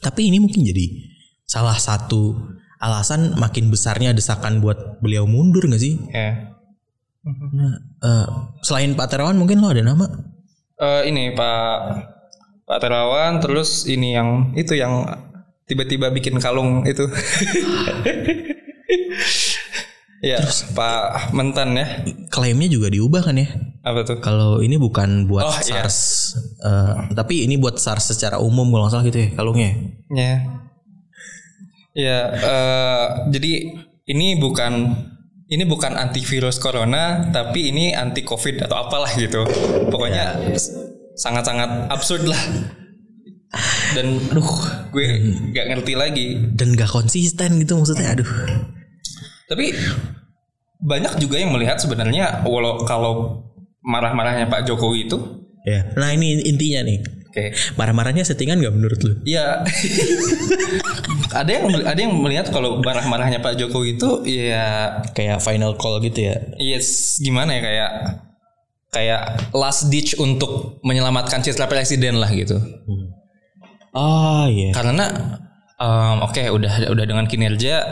Tapi 0.00 0.32
ini 0.32 0.40
mungkin 0.40 0.64
jadi 0.64 1.12
salah 1.44 1.76
satu 1.76 2.40
alasan 2.80 3.36
makin 3.36 3.68
besarnya 3.68 4.16
desakan 4.16 4.64
buat 4.64 4.96
beliau 5.04 5.28
mundur 5.28 5.68
nggak 5.68 5.82
sih? 5.84 6.00
Ya. 6.08 6.56
Nah, 7.52 7.76
eh, 8.00 8.28
selain 8.64 8.96
Pak 8.96 9.12
Terawan 9.12 9.36
mungkin 9.36 9.60
lo 9.60 9.68
ada 9.68 9.84
nama? 9.84 10.08
Eh, 10.74 11.02
ini 11.06 11.30
Pak 11.30 11.74
Pak 12.66 12.78
Terawan 12.82 13.38
terus 13.38 13.86
ini 13.86 14.16
yang 14.16 14.50
itu 14.58 14.74
yang 14.74 15.06
tiba-tiba 15.70 16.10
bikin 16.10 16.40
kalung 16.42 16.82
itu. 16.82 17.06
ya, 20.24 20.40
Pak 20.74 21.30
Mentan 21.36 21.78
ya. 21.78 21.86
Klaimnya 22.32 22.66
juga 22.66 22.88
diubah 22.90 23.22
kan 23.22 23.38
ya? 23.38 23.48
Apa 23.84 24.00
tuh? 24.02 24.18
Kalau 24.18 24.64
ini 24.64 24.80
bukan 24.80 25.28
buat 25.28 25.44
Oh, 25.44 25.56
iya. 25.62 25.84
SARS, 25.84 25.98
eh, 26.64 26.94
tapi 27.14 27.44
ini 27.44 27.60
buat 27.60 27.76
SARS 27.76 28.16
secara 28.16 28.40
umum 28.40 28.66
kalau 28.72 28.88
nggak 28.88 28.92
salah 28.96 29.06
gitu 29.06 29.18
ya 29.20 29.28
kalungnya. 29.36 29.70
Ya. 30.10 30.34
Ya, 31.94 32.20
eh, 32.34 33.06
jadi 33.30 33.52
ini 34.10 34.42
bukan 34.42 34.98
ini 35.54 35.64
bukan 35.64 35.94
antivirus 35.94 36.58
corona, 36.58 37.30
tapi 37.30 37.70
ini 37.70 37.94
anti 37.94 38.26
covid 38.26 38.66
atau 38.66 38.76
apalah 38.82 39.14
gitu. 39.14 39.46
Pokoknya 39.88 40.34
s- 40.52 40.74
sangat-sangat 41.14 41.88
absurd 41.88 42.26
lah. 42.26 42.42
Dan 43.94 44.18
aduh, 44.34 44.50
gue 44.90 45.06
nggak 45.54 45.66
ngerti 45.70 45.94
lagi. 45.94 46.26
Dan 46.58 46.74
gak 46.74 46.90
konsisten 46.90 47.62
gitu 47.62 47.78
maksudnya. 47.78 48.18
Aduh. 48.18 48.26
Tapi 49.46 49.70
banyak 50.82 51.22
juga 51.22 51.38
yang 51.38 51.54
melihat 51.54 51.78
sebenarnya 51.78 52.42
walau 52.42 52.82
kalau 52.82 53.46
marah-marahnya 53.80 54.50
Pak 54.50 54.66
Jokowi 54.66 55.06
itu, 55.06 55.18
Ya. 55.64 55.80
Nah 55.96 56.12
ini 56.12 56.44
intinya 56.44 56.84
nih. 56.84 57.00
Oke, 57.34 57.44
Marah-marahnya 57.74 58.22
settingan 58.22 58.62
gak 58.62 58.70
menurut 58.70 59.00
lu? 59.02 59.18
ya 59.26 59.66
ada 61.40 61.50
yang 61.50 61.66
ada 61.82 61.98
yang 61.98 62.14
melihat 62.14 62.46
kalau 62.54 62.78
marah-marahnya 62.78 63.42
Pak 63.42 63.58
Jokowi 63.58 63.98
itu 63.98 64.22
ya 64.22 65.02
Kayak 65.12 65.42
final 65.42 65.74
call 65.74 65.98
gitu 65.98 66.30
ya. 66.30 66.38
yes 66.62 67.18
gimana 67.18 67.58
ya 67.58 67.62
kayak 67.62 67.90
kayak 68.94 69.22
last 69.50 69.90
ditch 69.90 70.14
untuk 70.16 70.78
menyelamatkan 70.86 71.42
citra 71.42 71.66
presiden 71.66 72.22
lah 72.22 72.30
gitu. 72.30 72.54
Oh 73.90 74.46
iya. 74.46 74.70
Karena 74.70 75.10
em, 75.74 76.16
oke 76.22 76.38
udah 76.54 76.94
udah 76.94 77.04
dengan 77.04 77.26
kinerja 77.26 77.82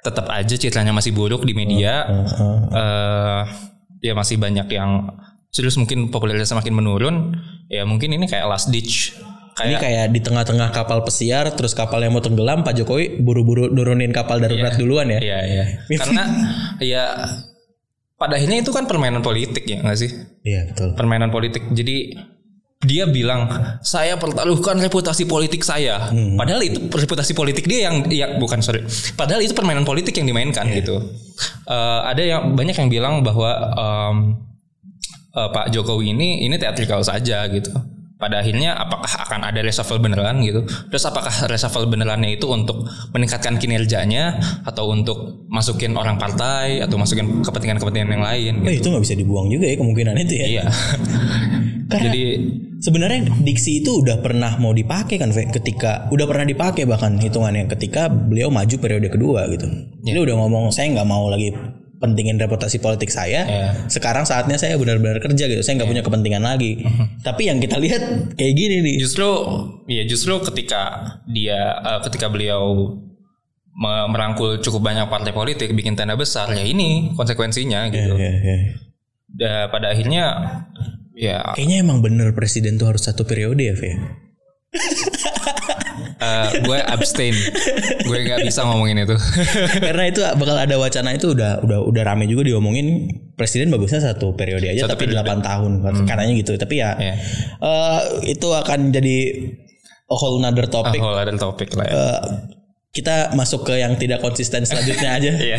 tetap 0.00 0.24
aja 0.32 0.54
citranya 0.56 0.96
masih 0.96 1.12
buruk 1.12 1.44
di 1.44 1.52
media. 1.52 2.08
eh 2.72 3.42
ya 4.00 4.12
masih 4.16 4.40
banyak 4.40 4.68
yang 4.72 5.12
terus 5.56 5.80
mungkin 5.80 6.12
popularitasnya 6.12 6.60
makin 6.60 6.74
menurun. 6.76 7.16
Ya 7.72 7.88
mungkin 7.88 8.12
ini 8.12 8.28
kayak 8.28 8.46
last 8.46 8.68
ditch. 8.68 9.16
Ini 9.56 9.80
Kayak 9.80 9.80
kayak 9.80 10.06
di 10.12 10.20
tengah-tengah 10.20 10.68
kapal 10.68 11.00
pesiar 11.00 11.48
terus 11.56 11.72
kapal 11.72 12.04
yang 12.04 12.12
mau 12.12 12.20
tenggelam 12.20 12.60
Pak 12.60 12.76
Jokowi 12.76 13.24
buru-buru 13.24 13.72
nurunin 13.72 14.12
kapal 14.12 14.36
darurat 14.36 14.76
duluan 14.76 15.08
ya. 15.08 15.16
Iya 15.16 15.38
iya. 15.48 15.64
Karena 16.04 16.22
ya 16.76 17.04
pada 18.20 18.36
akhirnya 18.36 18.60
itu 18.60 18.72
kan 18.72 18.84
permainan 18.84 19.24
politik 19.24 19.64
ya 19.64 19.80
nggak 19.80 19.96
sih? 19.96 20.12
Iya 20.44 20.72
betul. 20.72 20.92
permainan 20.92 21.32
politik. 21.32 21.72
Jadi 21.72 22.20
dia 22.84 23.08
bilang 23.08 23.48
saya 23.80 24.20
pertaruhkan 24.20 24.76
reputasi 24.76 25.24
politik 25.24 25.64
saya. 25.64 26.12
Padahal 26.12 26.60
itu 26.60 26.92
reputasi 26.92 27.32
politik 27.32 27.64
dia 27.64 27.88
yang 27.88 28.04
ya 28.12 28.36
bukan 28.36 28.60
sorry. 28.60 28.84
Padahal 29.16 29.40
itu 29.40 29.56
permainan 29.56 29.88
politik 29.88 30.12
yang 30.20 30.28
dimainkan 30.28 30.68
gitu. 30.76 31.00
Eh, 31.64 32.00
ada 32.04 32.20
yang 32.20 32.52
banyak 32.52 32.76
yang 32.76 32.88
bilang 32.92 33.24
bahwa 33.24 33.50
em, 33.72 34.16
eh, 35.36 35.48
Pak 35.52 35.68
Jokowi 35.70 36.16
ini 36.16 36.42
ini 36.42 36.56
teatrikal 36.56 37.04
saja 37.04 37.44
gitu. 37.46 37.70
Pada 38.16 38.40
akhirnya 38.40 38.72
apakah 38.72 39.12
akan 39.28 39.44
ada 39.44 39.60
reshuffle 39.60 40.00
beneran 40.00 40.40
gitu? 40.40 40.64
Terus 40.88 41.04
apakah 41.04 41.52
reshuffle 41.52 41.84
benerannya 41.84 42.40
itu 42.40 42.48
untuk 42.48 42.88
meningkatkan 43.12 43.60
kinerjanya 43.60 44.40
atau 44.64 44.88
untuk 44.88 45.44
masukin 45.52 45.92
orang 45.92 46.16
partai 46.16 46.80
atau 46.80 46.96
masukin 46.96 47.44
kepentingan-kepentingan 47.44 48.16
yang 48.16 48.24
lain 48.24 48.52
Oh, 48.64 48.72
gitu? 48.72 48.80
itu 48.80 48.86
nggak 48.88 49.04
bisa 49.04 49.16
dibuang 49.20 49.52
juga 49.52 49.68
ya 49.68 49.76
kemungkinan 49.76 50.16
itu 50.16 50.32
ya. 50.32 50.46
Iya. 50.48 50.64
Karena 51.92 52.08
Jadi 52.08 52.22
sebenarnya 52.80 53.20
diksi 53.36 53.84
itu 53.84 54.00
udah 54.00 54.18
pernah 54.24 54.56
mau 54.58 54.72
dipakai 54.72 55.20
kan 55.20 55.30
ketika 55.30 56.08
udah 56.08 56.24
pernah 56.24 56.48
dipakai 56.48 56.88
bahkan 56.88 57.20
hitungannya 57.20 57.68
ketika 57.68 58.08
beliau 58.08 58.48
maju 58.48 58.76
periode 58.80 59.12
kedua 59.12 59.44
gitu. 59.52 59.68
Ini 60.02 60.16
udah 60.16 60.34
ngomong 60.40 60.72
saya 60.72 60.88
nggak 60.88 61.04
mau 61.04 61.28
lagi 61.28 61.52
pentingin 61.96 62.36
reputasi 62.36 62.78
politik 62.78 63.08
saya. 63.08 63.42
Iya. 63.42 63.68
Sekarang 63.88 64.22
saatnya 64.22 64.56
saya 64.56 64.76
benar-benar 64.76 65.18
kerja 65.18 65.44
gitu. 65.46 65.60
Saya 65.60 65.80
nggak 65.80 65.90
punya 65.90 66.02
kepentingan 66.02 66.40
lagi. 66.40 66.84
Tapi 67.20 67.48
yang 67.48 67.58
kita 67.58 67.76
lihat 67.76 68.02
kayak 68.34 68.54
gini 68.54 68.76
nih. 68.82 68.96
justru 68.98 69.26
ya 69.86 70.04
justru 70.04 70.36
ketika 70.44 70.82
dia 71.26 71.56
eh, 71.76 72.00
ketika 72.04 72.28
beliau 72.28 72.96
me- 73.72 74.08
merangkul 74.08 74.60
cukup 74.60 74.80
banyak 74.82 75.06
partai 75.06 75.32
politik 75.32 75.72
bikin 75.72 75.94
tenda 75.94 76.14
besar 76.14 76.48
ya 76.50 76.62
ini 76.62 77.12
konsekuensinya 77.12 77.88
gitu. 77.88 78.16
Iya, 78.16 78.32
iya. 78.36 78.56
Da- 79.28 79.68
pada 79.68 79.92
akhirnya 79.92 80.24
ya 81.16 81.56
Kayaknya 81.56 81.76
emang 81.80 82.00
bener 82.00 82.32
presiden 82.32 82.76
tuh 82.76 82.92
harus 82.92 83.04
satu 83.04 83.24
periode 83.24 83.64
ya, 83.64 83.72
Ve. 83.72 83.96
eh, 86.18 86.48
gue 86.60 86.78
abstain. 86.80 87.34
gue 88.00 88.18
nggak 88.22 88.40
bisa 88.42 88.62
ngomongin 88.62 89.02
itu. 89.02 89.16
Karena 89.84 90.04
itu 90.06 90.20
bakal 90.22 90.56
ada 90.56 90.76
wacana 90.76 91.10
itu 91.10 91.30
udah 91.30 91.60
udah 91.60 91.78
udah 91.82 92.02
rame 92.02 92.24
juga 92.24 92.46
diomongin 92.46 93.08
presiden 93.32 93.68
bagusnya 93.68 94.00
satu 94.02 94.32
periode 94.32 94.64
aja 94.64 94.84
Satu 94.84 94.94
tapi 94.94 95.08
periode. 95.08 95.28
8 95.28 95.42
tahun 95.42 95.70
katanya 96.04 96.32
gitu. 96.34 96.52
Tapi 96.54 96.74
ya 96.76 96.90
Iya. 96.96 97.14
eh, 97.58 98.00
itu 98.26 98.48
akan 98.48 98.90
jadi 98.90 99.16
a 100.06 100.14
whole 100.14 100.38
another 100.38 100.64
topic. 100.66 100.98
whole 100.98 101.14
other 101.14 101.34
topic 101.34 101.74
lah 101.74 101.84
ya. 101.84 101.92
Eh, 101.92 102.20
kita 102.92 103.32
masuk 103.32 103.66
ke 103.66 103.76
yang 103.76 103.92
tidak 103.94 104.20
konsisten 104.20 104.62
selanjutnya 104.62 105.10
aja. 105.18 105.32
Iya. 105.32 105.58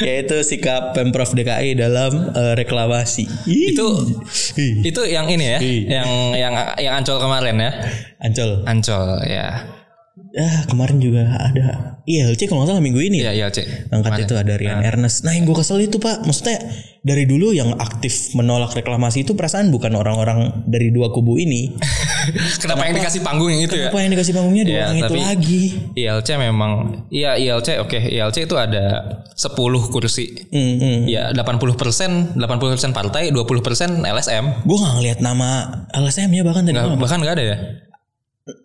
Yaitu 0.00 0.40
sikap 0.40 0.96
Pemprov 0.96 1.36
DKI 1.36 1.76
dalam 1.76 2.32
eh, 2.32 2.56
reklamasi. 2.56 3.28
Itu 3.44 4.08
itu 4.56 5.02
yang 5.04 5.28
ini 5.28 5.44
ya, 5.52 5.58
yang 6.00 6.08
yang 6.32 6.54
yang 6.80 6.94
ancol 6.96 7.20
kemarin 7.20 7.60
ya. 7.60 7.70
Ancol. 8.24 8.64
Ancol 8.64 9.20
ya. 9.28 9.81
Ya, 10.32 10.64
kemarin 10.64 10.96
juga 10.96 11.28
ada 11.28 12.00
ILC 12.08 12.48
kalau 12.48 12.64
nggak 12.64 12.72
salah 12.72 12.82
minggu 12.82 13.00
ini 13.04 13.20
ya. 13.20 13.30
Iya, 13.30 13.32
iya, 13.36 13.46
Cek. 13.52 13.92
Angkat 13.92 14.24
itu 14.24 14.34
ada 14.34 14.56
Rian 14.56 14.80
Ernest. 14.80 15.22
Nah 15.28 15.36
yang 15.36 15.44
gue 15.44 15.54
kesel 15.54 15.84
itu 15.84 16.00
pak, 16.00 16.24
maksudnya 16.24 16.56
dari 17.04 17.28
dulu 17.28 17.52
yang 17.52 17.76
aktif 17.76 18.32
menolak 18.32 18.72
reklamasi 18.72 19.28
itu 19.28 19.36
perasaan 19.36 19.68
bukan 19.68 19.92
orang-orang 19.92 20.64
dari 20.64 20.88
dua 20.88 21.12
kubu 21.12 21.36
ini. 21.36 21.76
Kenapa, 22.62 22.88
yang 22.88 22.96
dikasih 22.96 23.20
panggung 23.20 23.52
yang 23.52 23.62
itu 23.68 23.76
ya? 23.76 23.92
Apa 23.92 23.98
yang 24.00 24.10
dikasih 24.14 24.32
panggungnya 24.32 24.64
dua 24.64 24.72
Iya, 24.72 24.84
orang 24.88 24.98
itu 24.98 25.14
lagi? 25.20 25.62
ILC 25.98 26.28
memang 26.38 26.70
iya 27.12 27.36
ILC 27.36 27.68
oke 27.82 27.98
ILC 27.98 28.36
itu 28.48 28.56
ada 28.56 28.84
10 29.36 29.52
kursi. 29.92 30.48
Hmm, 30.48 30.74
hmm. 30.80 30.98
Ya 31.12 31.28
80% 31.36 32.40
80% 32.40 32.96
partai 32.96 33.28
20% 33.34 34.00
LSM. 34.00 34.44
Gue 34.64 34.76
nggak 34.80 34.94
ngeliat 34.96 35.18
nama 35.20 35.84
LSM 35.92 36.30
ya 36.32 36.42
bahkan 36.46 36.64
tadi. 36.64 36.78
Bahkan 36.78 37.18
nggak 37.20 37.36
ada 37.36 37.44
ya. 37.44 37.58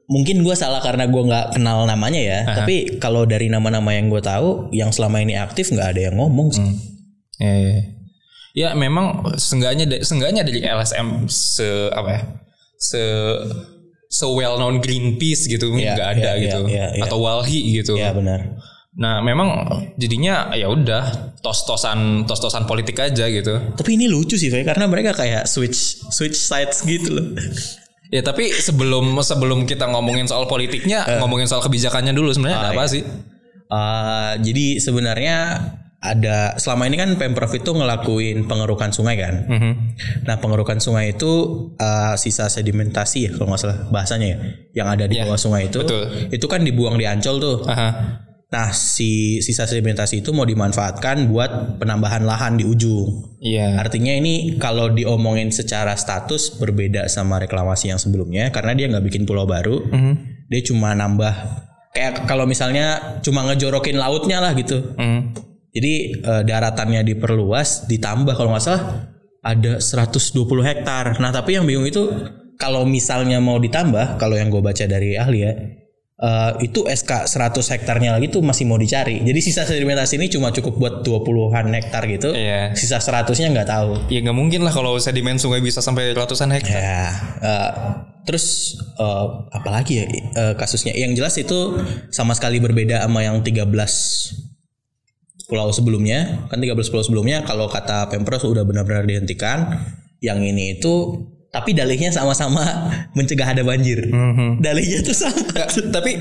Mungkin 0.10 0.42
gue 0.42 0.56
salah 0.58 0.82
karena 0.82 1.06
gue 1.06 1.22
nggak 1.22 1.54
kenal 1.54 1.86
namanya 1.86 2.18
ya. 2.18 2.40
Tapi 2.50 2.98
kalau 2.98 3.30
dari 3.30 3.46
nama-nama 3.52 3.94
yang 3.94 4.10
gue 4.10 4.22
tahu, 4.24 4.74
yang 4.74 4.90
selama 4.90 5.22
ini 5.22 5.38
aktif 5.38 5.70
nggak 5.70 5.94
ada 5.94 6.02
yang 6.10 6.16
ngomong. 6.18 6.50
sih. 6.50 6.66
Ya, 7.38 7.54
ya. 7.54 7.78
Ya, 8.58 8.70
memang 8.74 9.22
seenggaknya 9.38 10.02
seenggaknya 10.02 10.42
dari 10.42 10.66
LSM 10.66 11.30
se 11.30 11.94
apa 11.94 12.10
ya? 12.10 12.22
Se 12.82 13.02
se 14.10 14.26
well 14.26 14.58
known 14.58 14.82
Greenpeace 14.82 15.46
gitu 15.46 15.70
nggak 15.70 16.10
ada 16.18 16.40
iya, 16.40 16.44
gitu 16.48 16.62
iya, 16.66 16.86
iya. 16.98 17.04
atau 17.06 17.22
Walhi 17.22 17.78
gitu. 17.78 17.94
Ya 18.02 18.18
benar. 18.18 18.58
Nah, 18.98 19.22
memang 19.22 19.62
jadinya 19.94 20.50
ya 20.58 20.74
udah 20.74 21.38
tos-tosan 21.46 22.26
tos-tosan 22.26 22.66
politik 22.66 22.98
aja 22.98 23.30
gitu. 23.30 23.78
Tapi 23.78 23.94
ini 23.94 24.10
lucu 24.10 24.42
sih, 24.42 24.50
Fe, 24.50 24.66
karena 24.66 24.90
mereka 24.90 25.14
kayak 25.14 25.46
switch 25.46 26.02
switch 26.10 26.34
sides 26.34 26.82
gitu 26.82 27.14
loh. 27.14 27.38
Ya 28.08 28.22
tapi 28.22 28.50
sebelum 28.50 29.20
sebelum 29.20 29.64
kita 29.64 29.86
ngomongin 29.86 30.26
soal 30.26 30.46
politiknya, 30.46 31.04
Eh. 31.04 31.20
ngomongin 31.20 31.44
soal 31.46 31.60
kebijakannya 31.60 32.12
dulu 32.12 32.32
sebenarnya 32.32 32.58
Ah, 32.58 32.64
ada 32.64 32.72
apa 32.72 32.84
iya. 32.84 32.94
sih? 32.94 33.04
Uh, 33.68 34.32
jadi 34.40 34.80
sebenarnya 34.80 35.38
ada 35.98 36.56
selama 36.56 36.86
ini 36.86 36.96
kan 36.96 37.10
pemprov 37.18 37.52
itu 37.52 37.68
ngelakuin 37.68 38.46
pengerukan 38.46 38.94
sungai 38.94 39.18
kan. 39.18 39.44
Mhm. 39.44 39.72
Nah 40.24 40.38
pengerukan 40.38 40.78
sungai 40.78 41.12
itu 41.12 41.32
uh, 41.76 42.16
sisa 42.16 42.48
sedimentasi 42.48 43.28
ya 43.28 43.32
kalau 43.34 43.50
nggak 43.50 43.60
salah 43.60 43.78
bahasanya 43.90 44.28
ya, 44.30 44.38
yang 44.74 44.88
ada 44.88 45.04
di 45.04 45.18
Iya, 45.18 45.26
bawah 45.26 45.36
sungai 45.36 45.68
itu, 45.68 45.82
betul. 45.82 46.06
itu 46.30 46.46
kan 46.46 46.62
dibuang 46.62 46.96
di 46.96 47.04
Ancol 47.04 47.42
tuh. 47.42 47.58
Aha. 47.66 48.24
Nah, 48.48 48.72
si 48.72 49.44
sisa 49.44 49.68
sedimentasi 49.68 50.24
itu 50.24 50.32
mau 50.32 50.48
dimanfaatkan 50.48 51.28
buat 51.28 51.80
penambahan 51.84 52.24
lahan 52.24 52.56
di 52.56 52.64
ujung. 52.64 53.36
Iya. 53.44 53.76
Artinya 53.76 54.16
ini 54.16 54.56
kalau 54.56 54.88
diomongin 54.88 55.52
secara 55.52 56.00
status 56.00 56.56
berbeda 56.56 57.12
sama 57.12 57.44
reklamasi 57.44 57.92
yang 57.92 58.00
sebelumnya 58.00 58.48
karena 58.56 58.72
dia 58.72 58.88
nggak 58.88 59.04
bikin 59.04 59.28
pulau 59.28 59.44
baru, 59.44 59.84
dia 60.48 60.62
cuma 60.64 60.96
nambah 60.96 61.36
kayak 61.92 62.24
kalau 62.24 62.48
misalnya 62.48 63.20
cuma 63.20 63.44
ngejorokin 63.52 64.00
lautnya 64.00 64.40
lah 64.40 64.56
gitu. 64.56 64.96
Hmm. 64.96 65.36
Jadi 65.76 66.24
eh, 66.24 66.44
daratannya 66.48 67.04
diperluas, 67.04 67.92
ditambah 67.92 68.32
kalau 68.32 68.56
nggak 68.56 68.64
salah 68.64 69.12
ada 69.44 69.84
120 69.84 70.24
hektar. 70.64 71.20
Nah 71.20 71.36
tapi 71.36 71.60
yang 71.60 71.68
bingung 71.68 71.84
itu 71.84 72.08
kalau 72.56 72.88
misalnya 72.88 73.38
mau 73.44 73.60
ditambah, 73.62 74.18
kalau 74.18 74.40
yang 74.40 74.50
gue 74.50 74.64
baca 74.64 74.88
dari 74.90 75.14
ahli 75.14 75.40
ya, 75.46 75.54
eh, 76.18 76.52
itu 76.66 76.86
SK 76.86 77.30
100 77.30 77.74
hektarnya 77.78 78.18
lagi 78.18 78.28
tuh 78.34 78.42
masih 78.42 78.66
mau 78.66 78.78
dicari. 78.78 79.22
Jadi 79.22 79.40
sisa 79.42 79.64
sedimentasi 79.64 80.18
ini 80.18 80.28
cuma 80.34 80.50
cukup 80.50 80.74
buat 80.78 80.96
20-an 81.06 81.70
hektar 81.78 82.04
gitu. 82.10 82.34
Iya. 82.34 82.74
Sisa 82.74 82.98
100-nya 82.98 83.54
nggak 83.54 83.70
tahu. 83.70 83.90
Ya 84.10 84.20
nggak 84.26 84.38
mungkin 84.38 84.66
lah 84.66 84.74
kalau 84.74 84.98
sedimen 84.98 85.38
sungai 85.38 85.62
bisa 85.62 85.80
sampai 85.80 86.18
ratusan 86.18 86.50
hektar. 86.50 86.74
Ya, 86.74 87.06
eh, 87.42 87.72
terus 88.26 88.78
eh, 88.98 89.26
apalagi 89.54 89.94
ya 90.02 90.06
eh, 90.10 90.54
kasusnya? 90.58 90.98
Yang 90.98 91.12
jelas 91.22 91.36
itu 91.38 91.60
sama 92.10 92.34
sekali 92.34 92.58
berbeda 92.58 93.06
sama 93.06 93.22
yang 93.22 93.46
13 93.46 93.70
pulau 95.48 95.70
sebelumnya. 95.72 96.50
Kan 96.50 96.60
13 96.60 96.92
pulau 96.92 97.06
sebelumnya 97.06 97.46
kalau 97.46 97.70
kata 97.70 98.10
Pemprov 98.10 98.42
udah 98.42 98.66
benar-benar 98.66 99.06
dihentikan. 99.06 99.86
Yang 100.18 100.40
ini 100.50 100.82
itu 100.82 100.94
tapi 101.48 101.72
dalihnya 101.72 102.10
sama-sama 102.10 102.62
mencegah 103.18 103.48
ada 103.50 103.62
banjir. 103.62 104.04
Dalihnya 104.58 105.00
tuh 105.02 105.14
sama. 105.14 105.36
Nggak, 105.38 105.68
tapi 105.90 106.12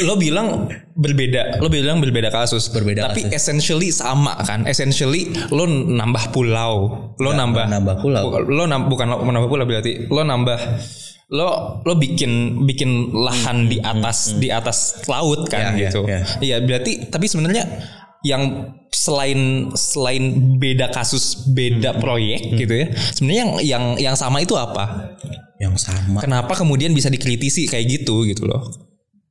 lo 0.00 0.14
bilang 0.14 0.66
berbeda, 0.92 1.58
lo 1.58 1.66
bilang 1.66 1.98
berbeda 1.98 2.28
kasus. 2.28 2.68
Berbeda 2.68 3.06
Tapi 3.06 3.24
kasus. 3.24 3.34
essentially 3.34 3.88
sama 3.88 4.34
kan? 4.40 4.64
Essentially 4.64 5.30
lo 5.48 5.64
nambah 5.66 6.30
pulau, 6.30 6.74
lo 7.14 7.30
nambah 7.30 7.64
nambah 7.66 7.96
pulau. 7.98 8.24
lo 8.40 8.64
nam- 8.64 8.86
bukan 8.86 9.06
lo 9.08 9.24
nambah 9.24 9.48
pulau 9.48 9.64
berarti 9.64 10.06
lo 10.06 10.20
nambah 10.20 10.58
lo 11.28 11.48
lo 11.82 11.92
bikin 11.94 12.64
bikin 12.64 13.12
lahan 13.12 13.68
di 13.68 13.76
atas 13.78 14.32
di 14.34 14.48
atas 14.48 15.04
laut 15.04 15.44
kan 15.46 15.60
Hmm, 15.60 15.76
Ya, 15.76 15.78
ya, 15.78 15.80
gitu. 15.86 16.00
ya. 16.02 16.20
Iya 16.40 16.56
berarti 16.62 16.92
tapi 17.06 17.28
sebenarnya 17.28 17.68
yang 18.20 18.42
selain 18.88 19.70
selain 19.72 20.24
beda 20.58 20.90
kasus 20.90 21.46
beda 21.48 21.94
Hmm. 21.94 22.00
proyek 22.00 22.40
gitu 22.52 22.74
ya 22.74 22.86
sebenarnya 23.14 23.38
yang 23.38 23.52
yang 23.62 23.84
yang 24.10 24.16
sama 24.16 24.40
itu 24.40 24.52
apa 24.52 25.14
Yang 25.58 25.86
sama. 25.86 26.18
kenapa 26.20 26.54
kemudian 26.54 26.90
bisa 26.90 27.06
dikritisi 27.06 27.66
kayak 27.66 27.86
gitu 27.88 28.22
gitu 28.24 28.44
loh 28.44 28.62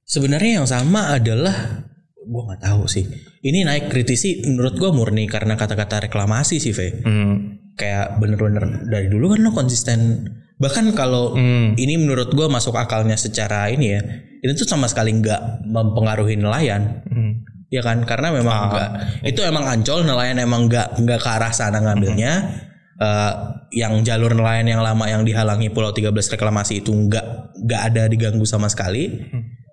Sebenarnya 0.04 0.64
yang 0.64 0.68
sama 0.68 1.12
adalah 1.12 1.84
gua 2.24 2.48
nggak 2.48 2.64
tahu 2.64 2.88
sih. 2.88 3.04
Ini 3.40 3.68
naik 3.68 3.92
kritisi 3.92 4.40
menurut 4.48 4.76
gua 4.76 4.96
murni 4.96 5.28
karena 5.28 5.56
kata-kata 5.56 6.08
reklamasi 6.08 6.60
sih, 6.60 6.72
Ve. 6.72 7.04
Hmm. 7.04 7.60
kayak 7.76 8.16
bener-bener 8.18 8.88
dari 8.88 9.06
dulu 9.06 9.36
kan 9.36 9.44
lo 9.44 9.52
konsisten 9.52 10.32
bahkan 10.58 10.90
kalau 10.96 11.36
ini 11.76 11.94
menurut 11.94 12.32
gue 12.32 12.48
masuk 12.48 12.74
akalnya 12.74 13.14
secara 13.14 13.70
ini 13.70 13.94
ya 13.94 14.02
ini 14.40 14.52
tuh 14.56 14.66
sama 14.66 14.90
sekali 14.90 15.14
nggak 15.14 15.68
mempengaruhi 15.68 16.40
nelayan 16.40 17.06
ya 17.74 17.82
kan? 17.84 18.04
Karena 18.04 18.32
memang 18.32 18.72
nggak 18.72 18.90
itu 19.28 19.40
emang 19.44 19.66
ancol 19.68 20.04
nelayan 20.04 20.38
emang 20.40 20.68
nggak 20.68 21.00
nggak 21.00 21.20
ke 21.20 21.30
arah 21.30 21.54
sana 21.54 21.80
ngambilnya. 21.84 22.34
Eh, 22.98 23.34
yang 23.78 24.02
jalur 24.02 24.34
nelayan 24.34 24.66
yang 24.66 24.82
lama 24.82 25.06
yang 25.06 25.22
dihalangi 25.22 25.70
Pulau 25.70 25.94
13 25.94 26.34
reklamasi 26.34 26.82
itu 26.82 26.90
nggak 26.90 27.54
nggak 27.62 27.82
ada 27.94 28.10
diganggu 28.10 28.42
sama 28.42 28.66
sekali 28.74 29.28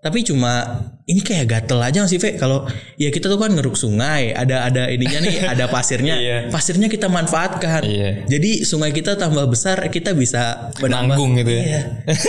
tapi 0.04 0.20
cuma 0.20 0.84
ini 1.04 1.18
kayak 1.18 1.49
gatel 1.49 1.80
aja 1.80 2.04
sih 2.04 2.20
Ve 2.20 2.37
kalau 2.37 2.68
ya 2.94 3.08
kita 3.08 3.25
tuh 3.25 3.40
kan 3.40 3.49
ngeruk 3.49 3.73
sungai 3.73 4.37
ada 4.37 4.68
ada 4.68 4.92
ininya 4.92 5.25
nih 5.25 5.37
ada 5.56 5.64
pasirnya 5.66 6.14
Iya. 6.14 6.38
pasirnya 6.52 6.92
kita 6.92 7.08
manfaatkan 7.08 7.80
Iya. 7.80 8.28
jadi 8.28 8.62
sungai 8.62 8.92
kita 8.92 9.16
tambah 9.16 9.49
besar 9.49 9.80
kita 9.88 10.12
bisa 10.12 10.68
menambah- 10.76 11.16
Nanggung 11.16 11.40
gitu 11.40 11.50
ya. 11.50 11.62
Iya. 11.64 11.80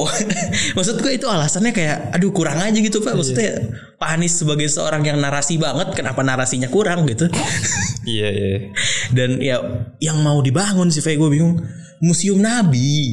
Oh, 0.00 0.06
maksud 0.78 0.98
gue 0.98 1.12
itu 1.12 1.26
alasannya 1.26 1.70
kayak 1.70 2.14
aduh 2.14 2.30
kurang 2.30 2.56
aja 2.56 2.74
gitu 2.74 2.98
Pak. 2.98 3.14
Maksudnya 3.14 3.68
Pak 3.94 4.16
Anies 4.16 4.32
sebagai 4.32 4.64
seorang 4.66 5.02
yang 5.02 5.18
narasi 5.18 5.54
banget 5.54 5.92
kenapa 5.92 6.22
narasinya 6.22 6.66
kurang 6.66 7.04
gitu. 7.04 7.28
iya 8.06 8.28
iya 8.30 8.58
Dan 9.12 9.38
ya 9.38 9.60
yang 9.98 10.18
mau 10.18 10.40
dibangun 10.40 10.88
sih 10.88 10.98
Fe 10.98 11.14
gue 11.14 11.28
bingung. 11.28 11.58
Museum 12.00 12.40
Nabi. 12.40 13.12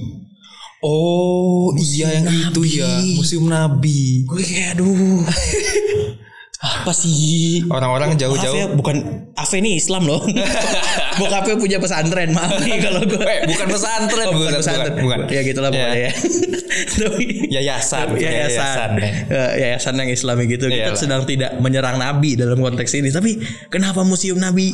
Oh 0.80 1.74
iya 1.74 2.22
yang 2.22 2.26
itu 2.28 2.62
Nabi. 2.62 2.78
ya 2.78 2.90
museum 3.16 3.46
nabi 3.46 4.24
Gue 4.24 4.42
kayak 4.42 4.78
aduh. 4.78 5.26
Apa 6.58 6.90
sih? 6.90 7.62
orang-orang 7.70 8.18
ya, 8.18 8.26
jauh-jauh 8.26 8.74
bukan 8.74 9.30
Ave 9.38 9.62
ini 9.62 9.78
Islam 9.78 10.10
loh. 10.10 10.26
Bokapnya 11.22 11.54
punya 11.54 11.78
pesantren, 11.78 12.34
maaf 12.34 12.58
nih 12.58 12.82
kalau 12.82 13.06
gue. 13.06 13.22
Eh, 13.22 13.46
bukan 13.46 13.68
pesantren, 13.70 14.26
Oh, 14.26 14.34
bukan 14.34 14.42
bukan, 14.50 14.62
pesantren. 14.66 14.94
bukan, 14.98 15.04
bukan. 15.06 15.20
Ya 15.30 15.42
gitulah 15.46 15.70
Ya. 15.70 15.78
pokoknya 15.78 16.00
ya. 16.02 16.12
Tapi 16.98 17.24
Yayasan, 17.48 18.08
yayasan, 18.18 18.18
yayasan, 18.18 18.90
ya. 18.98 19.10
Eh, 19.30 19.52
yayasan 19.62 19.94
yang 19.98 20.10
Islami 20.10 20.44
gitu. 20.48 20.66
Kita 20.66 20.90
Iyalah. 20.90 20.98
sedang 20.98 21.22
tidak 21.30 21.62
menyerang 21.62 22.02
Nabi 22.02 22.34
dalam 22.34 22.58
konteks 22.58 22.90
ini. 22.96 23.14
Tapi 23.14 23.38
kenapa 23.70 24.02
museum 24.02 24.42
Nabi 24.42 24.74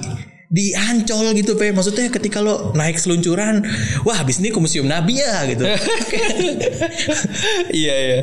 di 0.54 0.70
Ancol 0.78 1.34
gitu, 1.34 1.58
Pe? 1.58 1.74
Maksudnya 1.74 2.08
ketika 2.08 2.38
lo 2.38 2.70
naik 2.72 2.96
seluncuran, 2.96 3.66
wah 4.06 4.14
habis 4.14 4.38
ini 4.38 4.54
ke 4.54 4.60
museum 4.62 4.86
Nabi 4.86 5.18
ya 5.18 5.50
gitu. 5.50 5.66
iya 7.74 7.96
iya 7.98 8.20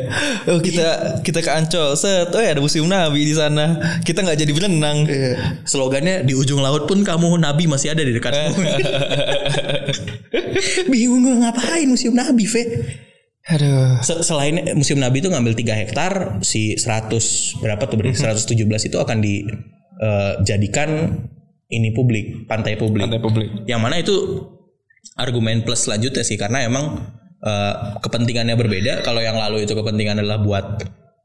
oh 0.47 0.63
kita 0.63 0.87
kita 1.27 1.43
ke 1.43 1.51
Ancol 1.51 1.99
set 1.99 2.31
oh 2.31 2.39
ya 2.39 2.55
ada 2.55 2.63
museum 2.63 2.87
nabi 2.87 3.27
di 3.27 3.35
sana 3.35 3.75
kita 4.07 4.23
nggak 4.23 4.39
jadi 4.39 4.53
berenang 4.55 5.03
Iya. 5.03 5.59
Slogannya 5.67 6.23
di 6.23 6.39
ujung 6.39 6.63
laut 6.63 6.87
pun 6.87 7.03
kamu 7.03 7.35
Nabi 7.37 7.67
masih 7.67 7.91
ada 7.91 8.07
di 8.07 8.15
dekatmu. 8.15 8.55
Bingung 10.93 11.25
gue 11.25 11.35
ngapain 11.35 11.89
museum 11.89 12.15
Nabi, 12.15 12.47
Fe? 12.47 12.63
aduh 13.43 13.99
Se- 14.05 14.23
Selain 14.23 14.55
museum 14.77 15.01
Nabi 15.01 15.19
itu 15.19 15.33
ngambil 15.33 15.57
3 15.57 15.81
hektar, 15.83 16.13
si 16.45 16.77
100 16.79 17.11
berapa 17.59 17.83
tuh 17.89 17.97
berarti 17.99 18.23
117 18.23 18.55
itu 18.87 18.97
akan 19.01 19.19
dijadikan 19.19 20.89
ini 21.71 21.95
publik, 21.95 22.51
pantai 22.51 22.75
publik. 22.75 23.07
Pantai 23.07 23.23
publik. 23.23 23.49
Yang 23.65 23.81
mana 23.81 23.97
itu 24.03 24.15
argumen 25.15 25.63
plus 25.63 25.87
selanjutnya 25.87 26.27
sih 26.27 26.37
karena 26.37 26.67
emang 26.67 27.15
eh, 27.41 27.75
kepentingannya 28.03 28.59
berbeda. 28.59 29.07
Kalau 29.07 29.23
yang 29.23 29.39
lalu 29.39 29.65
itu 29.65 29.73
kepentingan 29.73 30.21
adalah 30.21 30.43
buat 30.43 30.67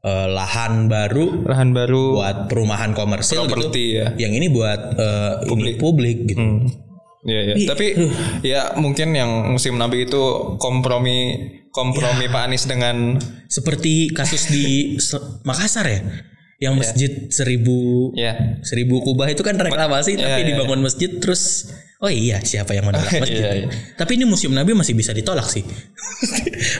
eh, 0.06 0.28
lahan 0.30 0.86
baru, 0.86 1.44
lahan 1.50 1.74
baru 1.74 2.22
buat 2.22 2.38
perumahan 2.46 2.94
komersil 2.94 3.50
gitu. 3.50 3.74
ya. 3.74 4.14
Yang 4.14 4.32
ini 4.38 4.46
buat 4.54 4.80
eh, 4.96 5.32
ini 5.50 5.74
publik 5.76 6.30
gitu. 6.30 6.70
Iya, 7.26 7.40
iya. 7.42 7.54
Tapi 7.66 7.86
ya 8.46 8.62
mungkin 8.78 9.10
yang 9.10 9.50
musim 9.50 9.74
Nabi 9.74 10.06
itu 10.06 10.54
kompromi 10.62 11.50
kompromi 11.74 12.30
Pak 12.30 12.42
Anies 12.46 12.70
dengan 12.70 13.18
Seperti 13.50 14.14
kasus 14.14 14.46
di 14.46 14.94
Makassar 15.42 15.86
ya, 15.90 16.00
yang 16.56 16.72
masjid 16.72 17.28
seribu 17.28 18.10
ya 18.16 18.60
seribu 18.64 19.04
kubah 19.04 19.28
itu 19.28 19.44
kan 19.44 19.60
reklamasi 19.60 20.16
tapi 20.16 20.40
iya, 20.40 20.48
dibangun 20.56 20.80
masjid 20.80 21.12
terus 21.20 21.68
oh 22.00 22.08
iya 22.08 22.40
siapa 22.40 22.72
yang 22.72 22.88
menolak 22.88 23.12
masjid? 23.24 23.44
Iya, 23.44 23.52
iya. 23.64 23.68
tapi 23.96 24.16
ini 24.20 24.24
museum 24.24 24.52
Nabi 24.52 24.76
masih 24.76 24.92
bisa 24.92 25.16
ditolak 25.16 25.48
sih. 25.48 25.64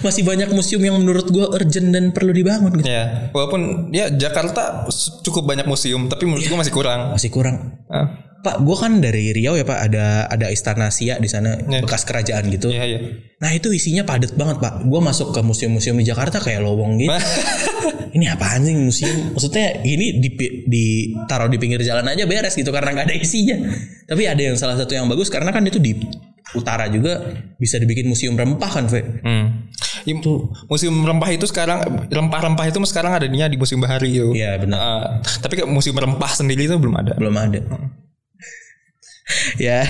Masih 0.04 0.24
banyak 0.24 0.48
museum 0.56 0.80
yang 0.80 0.96
menurut 0.96 1.28
gua 1.28 1.52
urgent 1.52 1.92
dan 1.92 2.08
perlu 2.08 2.32
dibangun 2.32 2.80
gitu. 2.80 2.88
ya 2.88 3.28
walaupun 3.36 3.92
ya 3.92 4.08
Jakarta 4.08 4.88
cukup 5.20 5.44
banyak 5.44 5.68
museum 5.68 6.08
tapi 6.08 6.24
menurut 6.24 6.48
gua 6.48 6.64
masih 6.64 6.72
kurang. 6.72 7.00
masih 7.12 7.28
kurang. 7.28 7.76
Ah, 7.92 8.25
Pak 8.46 8.62
gua 8.62 8.76
kan 8.78 9.02
dari 9.02 9.34
Riau 9.34 9.58
ya 9.58 9.66
Pak. 9.66 9.78
Ada 9.90 10.30
ada 10.30 10.46
Istana 10.54 10.94
Sia 10.94 11.18
di 11.18 11.26
sana 11.26 11.58
bekas 11.58 12.06
kerajaan 12.06 12.46
gitu. 12.54 12.70
Iya 12.70 12.84
iya. 12.86 12.98
nah 13.36 13.50
itu 13.52 13.68
isinya 13.74 14.06
padat 14.06 14.38
banget 14.38 14.62
Pak. 14.62 14.86
Gua 14.86 15.02
masuk 15.02 15.34
ke 15.34 15.42
museum-museum 15.42 15.98
di 15.98 16.06
Jakarta 16.06 16.38
kayak 16.38 16.62
lowong 16.62 17.02
gitu. 17.02 17.10
Ini 18.16 18.32
apaan 18.32 18.64
sih 18.64 18.72
museum? 18.72 19.36
Maksudnya 19.36 19.84
ini 19.84 20.16
di 20.16 20.32
ditaruh 20.64 21.52
di 21.52 21.60
pinggir 21.60 21.84
jalan 21.84 22.08
aja 22.08 22.24
beres 22.24 22.56
gitu 22.56 22.72
karena 22.72 22.96
nggak 22.96 23.12
ada 23.12 23.16
isinya. 23.18 23.60
Tapi 24.08 24.24
ada 24.24 24.40
yang 24.40 24.56
salah 24.56 24.72
satu 24.72 24.96
yang 24.96 25.04
bagus 25.04 25.28
karena 25.28 25.52
kan 25.52 25.60
itu 25.68 25.76
di 25.76 25.92
utara 26.56 26.88
juga 26.88 27.36
bisa 27.60 27.76
dibikin 27.76 28.08
museum 28.08 28.32
rempah 28.32 28.70
kan 28.72 28.88
Ve 28.88 29.04
Hmm. 29.20 29.68
Ya, 30.06 30.14
museum 30.70 30.94
rempah 31.02 31.28
itu 31.34 31.44
sekarang 31.50 31.82
rempah-rempah 32.06 32.70
itu 32.70 32.78
sekarang 32.86 33.10
adanya 33.18 33.50
di 33.50 33.58
Museum 33.58 33.82
Bahari 33.82 34.14
itu. 34.14 34.38
Iya 34.38 34.54
benar. 34.62 34.78
Ah, 34.78 35.04
tapi 35.42 35.58
kayak 35.58 35.66
museum 35.66 35.98
rempah 35.98 36.30
sendiri 36.30 36.70
itu 36.70 36.78
belum 36.78 36.94
ada. 36.94 37.18
belum 37.18 37.34
ada 37.34 37.60
ya. 39.58 39.82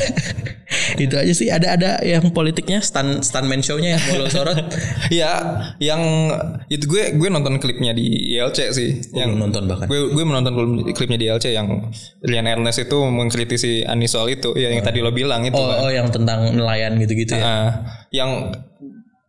Itu 0.96 1.14
aja 1.16 1.32
sih. 1.36 1.48
Ada 1.52 1.76
ada 1.76 1.90
yang 2.02 2.32
politiknya 2.32 2.80
stand 2.80 3.22
stuntman 3.22 3.60
show-nya 3.60 3.96
yang 3.96 4.02
mau 4.08 4.24
lo 4.24 4.28
sorot. 4.32 4.58
Ya, 5.06 5.38
yang 5.78 6.02
itu 6.66 6.90
gue 6.90 7.14
gue 7.14 7.28
nonton 7.30 7.62
klipnya 7.62 7.94
di 7.94 8.34
ILC 8.36 8.58
sih. 8.74 8.90
yang 9.14 9.38
belum 9.38 9.48
nonton 9.48 9.62
bahkan? 9.70 9.86
gue 9.86 10.12
gue 10.12 10.24
menonton 10.26 10.52
klipnya 10.92 11.18
di 11.20 11.26
ILC 11.30 11.46
yang 11.54 11.94
Rian 12.26 12.48
Ernest 12.48 12.82
itu 12.82 12.98
mengkritisi 13.06 13.86
Anies 13.86 14.18
soal 14.18 14.34
itu, 14.34 14.52
ya 14.58 14.72
yang 14.74 14.82
tadi 14.82 14.98
lo 14.98 15.14
bilang 15.14 15.46
itu. 15.46 15.54
oh, 15.54 15.86
oh 15.86 15.90
yang 15.92 16.10
tentang 16.10 16.50
nelayan 16.58 16.98
gitu-gitu 16.98 17.38
ya? 17.38 17.44
Ah, 17.44 17.70
yang 18.10 18.50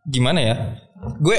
gimana 0.08 0.40
ya? 0.42 0.54
Gue 1.22 1.38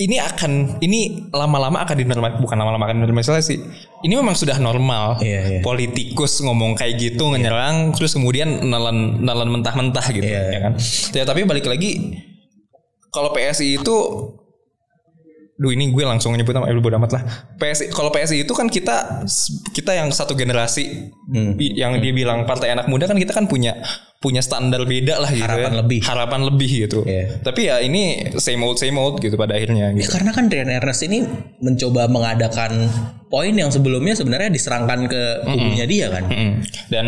ini 0.00 0.16
akan 0.18 0.80
ini 0.80 1.30
lama-lama 1.30 1.84
akan 1.84 1.96
dinormal 1.96 2.40
bukan 2.40 2.56
lama-lama 2.58 2.84
akan 2.88 3.04
dinormalisasi. 3.04 3.54
Ini 4.00 4.14
memang 4.16 4.34
sudah 4.34 4.56
normal. 4.56 5.20
Iya, 5.20 5.40
iya. 5.46 5.60
Politikus 5.60 6.40
ngomong 6.40 6.74
kayak 6.74 6.96
gitu 6.98 7.28
menyerang 7.28 7.92
terus 7.92 8.16
kemudian 8.16 8.48
nelan 8.64 9.20
nelan 9.20 9.48
mentah-mentah 9.52 10.06
gitu 10.10 10.24
Iya. 10.26 10.42
ya 10.50 10.58
kan. 10.64 10.72
Ya 11.12 11.22
tapi 11.28 11.44
balik 11.44 11.68
lagi 11.68 12.16
kalau 13.10 13.34
PSI 13.34 13.82
itu 13.82 13.96
Duh 15.60 15.68
ini 15.68 15.92
gue 15.92 16.00
langsung 16.02 16.32
nyebut 16.32 16.50
nama 16.50 16.64
eh, 16.64 16.74
bodo 16.74 16.96
amat 16.96 17.12
lah. 17.12 17.22
PSI 17.54 17.92
kalau 17.92 18.08
PSI 18.08 18.42
itu 18.42 18.52
kan 18.52 18.64
kita 18.66 19.20
kita 19.70 19.92
yang 19.92 20.08
satu 20.08 20.32
generasi 20.32 21.12
Hmm. 21.30 21.54
yang 21.54 21.94
dia 22.00 22.10
bilang 22.10 22.42
partai 22.42 22.72
anak 22.72 22.88
muda 22.88 23.04
kan 23.04 23.14
kita 23.14 23.30
kan 23.30 23.44
punya 23.44 23.76
punya 24.18 24.40
standar 24.40 24.82
beda 24.82 25.16
lah 25.16 25.30
gitu 25.30 25.44
Harapan 25.44 25.72
ya. 25.72 25.78
lebih. 25.78 26.00
Harapan 26.02 26.40
lebih 26.42 26.70
gitu. 26.80 26.98
Iya. 27.04 27.38
Tapi 27.40 27.60
ya 27.62 27.76
ini 27.78 28.02
same 28.34 28.60
old 28.60 28.76
same 28.76 28.96
old 28.96 29.16
gitu 29.16 29.36
pada 29.36 29.54
akhirnya 29.54 29.92
Ya, 29.92 29.96
gitu. 29.96 30.10
karena 30.10 30.32
kan 30.32 30.48
Rian 30.48 30.68
Ernest 30.68 31.04
ini 31.04 31.22
mencoba 31.60 32.04
mengadakan 32.04 32.88
poin 33.28 33.52
yang 33.52 33.68
sebelumnya 33.68 34.12
sebenarnya 34.12 34.48
diserangkan 34.48 35.06
ke 35.06 35.22
kubunya 35.46 35.84
dia 35.84 36.06
kan. 36.08 36.24
Mm-mm. 36.26 36.52
Dan 36.88 37.06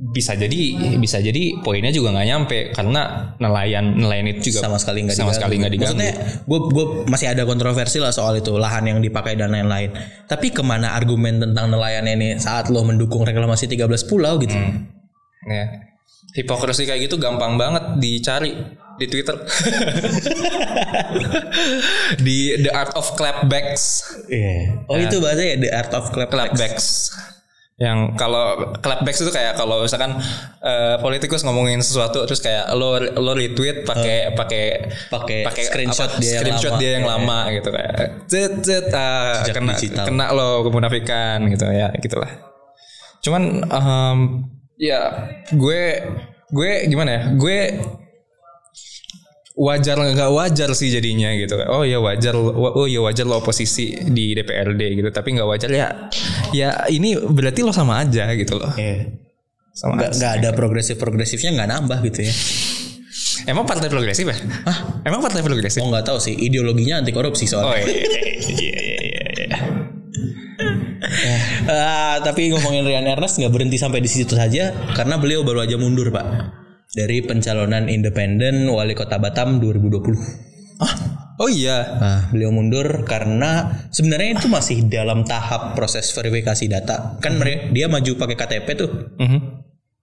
bisa 0.00 0.32
jadi 0.32 0.96
bisa 0.96 1.20
jadi 1.20 1.60
poinnya 1.60 1.92
juga 1.92 2.16
nggak 2.16 2.28
nyampe 2.32 2.58
karena 2.72 3.36
nelayan 3.36 4.00
nelayan 4.00 4.32
itu 4.32 4.48
juga 4.48 4.64
sama 4.64 4.80
sekali 4.80 5.04
nggak 5.04 5.12
sama 5.12 5.28
diganggu. 5.28 5.36
sekali 5.36 5.54
nggak 5.60 5.72
diganggu. 5.76 6.00
Maksudnya 6.00 6.12
gue 6.48 6.58
gue 6.72 6.84
masih 7.04 7.26
ada 7.28 7.42
kontroversi 7.44 8.00
lah 8.00 8.08
soal 8.08 8.40
itu 8.40 8.56
lahan 8.56 8.88
yang 8.88 8.98
dipakai 9.04 9.36
dan 9.36 9.52
lain-lain. 9.52 9.92
Tapi 10.24 10.56
ke 10.56 10.64
mana 10.64 10.96
argumen 10.96 11.44
tentang 11.44 11.68
nelayan 11.68 12.08
ini 12.08 12.40
saat 12.40 12.72
lo 12.72 12.80
mendukung 12.80 13.28
reklamasi 13.28 13.68
13 13.68 14.08
pulau 14.08 14.40
gitu? 14.40 14.56
Ya. 15.44 15.64
Hipokrisi 16.32 16.88
kayak 16.88 17.04
gitu 17.04 17.20
gampang 17.20 17.60
banget 17.60 18.00
dicari 18.00 18.56
di 18.96 19.04
Twitter. 19.04 19.36
di 22.24 22.56
The 22.64 22.72
Art 22.72 22.96
of 22.96 23.04
Clapbacks. 23.20 24.16
Iya. 24.32 24.80
Oh 24.88 24.96
itu 24.96 25.20
bahasa 25.20 25.44
ya 25.44 25.60
the 25.60 25.70
art 25.72 25.92
of 25.92 26.08
clap. 26.08 26.32
Clapbacks. 26.32 27.12
Yang 27.80 28.12
kalau 28.14 28.76
clapbacks 28.76 29.24
itu 29.24 29.32
kayak 29.32 29.56
kalau 29.56 29.80
misalkan 29.80 30.12
eh, 30.60 31.00
politikus 31.00 31.40
ngomongin 31.42 31.80
sesuatu 31.80 32.28
terus 32.28 32.38
kayak 32.38 32.68
lo 32.72 33.00
lo 33.00 33.32
retweet 33.32 33.88
pakai 33.88 34.36
pakai 34.36 34.64
Pakai 35.08 35.64
screenshot 35.64 36.04
apa, 36.06 36.20
dia 36.20 36.28
yang 36.28 36.40
screenshot 36.44 36.70
lama. 36.70 36.78
dia 36.78 36.90
yang 36.92 37.04
Iya. 37.04 37.12
lama 37.16 37.38
gitu 37.50 37.68
kayak 37.72 37.92
cet 38.26 38.52
cet 38.60 38.86
Jejak 38.92 39.54
kena 39.56 39.72
digital. 39.72 40.04
kena 40.04 40.24
lo 40.30 40.48
kemunafikan 40.62 41.38
gitu 41.48 41.64
ya 41.66 41.88
gitulah. 41.96 42.28
Cuman 43.20 43.42
em, 43.64 44.18
ya 44.76 45.00
gue 45.48 45.82
gue 46.52 46.70
gimana 46.84 47.10
ya? 47.10 47.22
Gue 47.32 47.80
wajar 49.52 49.98
nggak 49.98 50.30
wajar 50.30 50.70
sih 50.72 50.88
jadinya 50.88 51.30
gitu 51.34 51.58
oh 51.66 51.82
ya 51.82 51.98
wajar 51.98 52.32
wa- 52.34 52.74
oh 52.74 52.86
ya 52.86 53.00
wajar 53.00 53.26
lo 53.26 53.38
oposisi 53.38 53.98
di 54.06 54.32
DPRD 54.32 54.80
gitu 54.96 55.08
tapi 55.10 55.34
nggak 55.34 55.44
wajar 55.44 55.70
ya 55.70 55.86
ya 56.50 56.86
ini 56.86 57.18
berarti 57.18 57.60
lo 57.60 57.70
sama 57.70 57.98
aja 57.98 58.30
gitu 58.32 58.56
loh 58.56 58.70
Iya. 58.74 59.10
sama 59.70 59.98
Nggak 59.98 60.10
nggak 60.16 60.32
ada 60.38 60.50
progresif 60.52 60.96
progresifnya 60.96 61.50
nggak 61.52 61.68
nambah 61.68 61.98
gitu 62.06 62.20
ya. 62.24 62.32
emang 63.46 63.64
partai 63.64 63.88
progresif 63.88 64.24
ya 64.24 64.36
Hah? 64.64 64.78
emang 65.02 65.18
partai 65.18 65.40
progresif 65.40 65.80
Oh 65.80 65.88
nggak 65.88 66.06
tahu 66.06 66.18
sih 66.18 66.34
ideologinya 66.36 67.00
anti 67.00 67.10
korupsi 67.10 67.44
oh 67.50 67.60
soalnya. 67.60 67.84
iya 67.84 68.06
iya 68.46 68.72
iya 68.76 69.00
iya, 69.00 69.24
iya. 69.40 69.58
Ah, 71.66 72.16
tapi 72.20 72.50
ngomongin 72.50 72.82
Rian 72.82 73.06
Ernest 73.06 73.36
nggak 73.36 73.50
berhenti 73.50 73.76
sampai 73.76 73.98
di 73.98 74.06
situ 74.06 74.32
saja 74.32 74.70
karena 74.92 75.16
beliau 75.16 75.42
baru 75.42 75.62
aja 75.62 75.74
mundur 75.74 76.10
pak 76.10 76.24
dari 76.90 77.22
pencalonan 77.22 77.86
independen 77.86 78.66
wali 78.66 78.98
kota 78.98 79.16
Batam 79.16 79.62
2020. 79.62 80.10
ah 80.80 80.94
oh 81.36 81.48
iya 81.48 81.78
Nah, 81.96 82.20
beliau 82.28 82.50
mundur 82.50 83.04
karena 83.04 83.68
sebenarnya 83.88 84.36
itu 84.36 84.48
masih 84.48 84.88
dalam 84.88 85.22
tahap 85.22 85.76
proses 85.76 86.10
verifikasi 86.10 86.66
data. 86.66 87.16
Kan 87.18 87.36
mere- 87.36 87.68
dia 87.70 87.86
maju 87.86 88.16
pakai 88.16 88.36
KTP 88.36 88.68
tuh. 88.74 88.90
Mhm. 89.16 89.40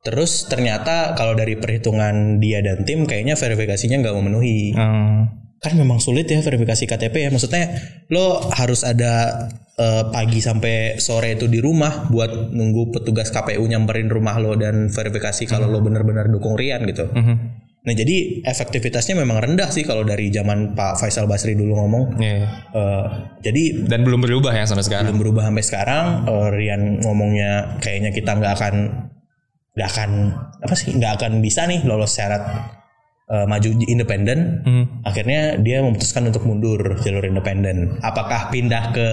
Terus 0.01 0.47
ternyata 0.47 1.13
kalau 1.13 1.33
dari 1.33 1.57
perhitungan 1.57 2.39
dia 2.39 2.63
dan 2.63 2.85
tim 2.85 3.03
kayaknya 3.03 3.35
verifikasinya 3.35 3.99
nggak 3.99 4.15
memenuhi. 4.15 4.71
Hmm. 4.71 5.46
Kan 5.57 5.73
memang 5.73 5.97
sulit 5.97 6.29
ya 6.29 6.39
verifikasi 6.39 6.85
KTP 6.85 7.15
ya. 7.27 7.29
Maksudnya 7.33 7.63
lo 8.13 8.45
harus 8.53 8.85
ada 8.85 9.45
eh, 9.77 10.03
pagi 10.13 10.41
sampai 10.41 11.01
sore 11.01 11.37
itu 11.37 11.49
di 11.49 11.57
rumah 11.57 12.09
buat 12.09 12.53
nunggu 12.53 12.93
petugas 12.93 13.33
KPU 13.33 13.65
nyamperin 13.65 14.09
rumah 14.09 14.37
lo 14.37 14.53
dan 14.53 14.89
verifikasi 14.93 15.43
kalau 15.49 15.69
lo 15.69 15.81
benar-benar 15.81 16.29
dukung 16.29 16.53
Rian 16.57 16.85
gitu. 16.85 17.09
Mhm. 17.09 17.35
Nah 17.87 17.95
jadi 17.95 18.43
efektivitasnya 18.43 19.15
memang 19.15 19.39
rendah 19.39 19.71
sih 19.71 19.87
kalau 19.87 20.03
dari 20.03 20.27
zaman 20.27 20.75
Pak 20.75 20.99
Faisal 20.99 21.23
Basri 21.23 21.55
dulu 21.55 21.79
ngomong. 21.79 22.19
Iya, 22.19 22.35
iya. 22.43 22.49
Eh, 22.75 23.05
jadi 23.47 23.63
dan 23.87 24.03
belum 24.03 24.27
berubah 24.27 24.51
ya 24.51 24.67
sampai 24.67 24.83
sekarang 24.83 25.15
belum 25.15 25.21
berubah 25.23 25.43
sampai 25.47 25.63
sekarang. 25.63 26.05
Eh, 26.27 26.47
Rian 26.51 26.99
ngomongnya 26.99 27.79
kayaknya 27.79 28.11
kita 28.11 28.35
nggak 28.35 28.53
akan 28.59 28.75
nggak 29.77 29.89
akan 29.93 30.11
apa 30.57 30.73
sih 30.73 30.89
nggak 30.97 31.21
akan 31.21 31.31
bisa 31.39 31.69
nih 31.69 31.85
lolos 31.85 32.11
syarat 32.17 32.43
eh, 33.27 33.45
maju 33.45 33.69
independen. 33.83 34.39
Hmm. 34.63 34.85
Akhirnya 35.03 35.55
dia 35.57 35.83
memutuskan 35.83 36.27
untuk 36.27 36.43
mundur 36.43 36.79
jalur 37.01 37.23
independen. 37.23 37.99
Apakah 38.01 38.49
pindah 38.49 38.83
ke 38.91 39.07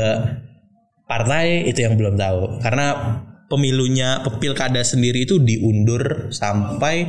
partai 1.04 1.68
itu 1.68 1.84
yang 1.84 1.94
belum 1.94 2.16
tahu. 2.16 2.58
Karena 2.58 2.86
pemilunya 3.46 4.24
pilkada 4.40 4.80
sendiri 4.80 5.28
itu 5.28 5.36
diundur 5.38 6.32
sampai 6.32 7.06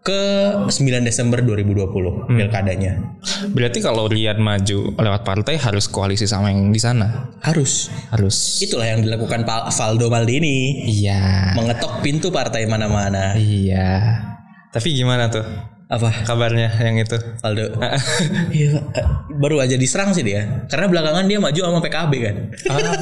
ke 0.00 0.22
9 0.64 0.72
Desember 1.04 1.44
2020 1.44 2.32
pilkadanya. 2.32 3.20
berarti 3.52 3.84
kalau 3.84 4.08
Rian 4.08 4.40
maju 4.40 4.96
lewat 4.96 5.28
partai 5.28 5.60
harus 5.60 5.92
koalisi 5.92 6.24
sama 6.24 6.48
yang 6.48 6.72
di 6.72 6.80
sana 6.80 7.36
Harus. 7.44 7.92
harus 8.08 8.64
Itulah 8.64 8.96
yang 8.96 9.04
dilakukan 9.04 9.44
Pak 9.44 9.68
Valdo 9.68 10.08
Maldini. 10.08 10.88
iya 10.88 11.52
Mengetok 11.52 12.00
pintu 12.00 12.32
partai 12.32 12.64
mana-mana. 12.64 13.36
iya 13.36 14.24
tapi 14.72 14.96
gimana 14.96 15.28
tuh 15.28 15.44
Apa? 15.90 16.22
kabarnya 16.22 16.70
yang 16.78 17.02
itu 17.02 17.18
Valdo. 17.42 17.74
Iya, 18.54 18.78
eh, 18.94 19.06
baru 19.42 19.58
aja 19.58 19.74
diserang 19.74 20.14
sih 20.14 20.22
dia. 20.22 20.66
Karena 20.70 20.86
belakangan 20.86 21.26
dia 21.26 21.42
maju 21.42 21.58
sama 21.58 21.82
PKB 21.82 22.12
kan. 22.22 22.36
Ah. 22.70 22.94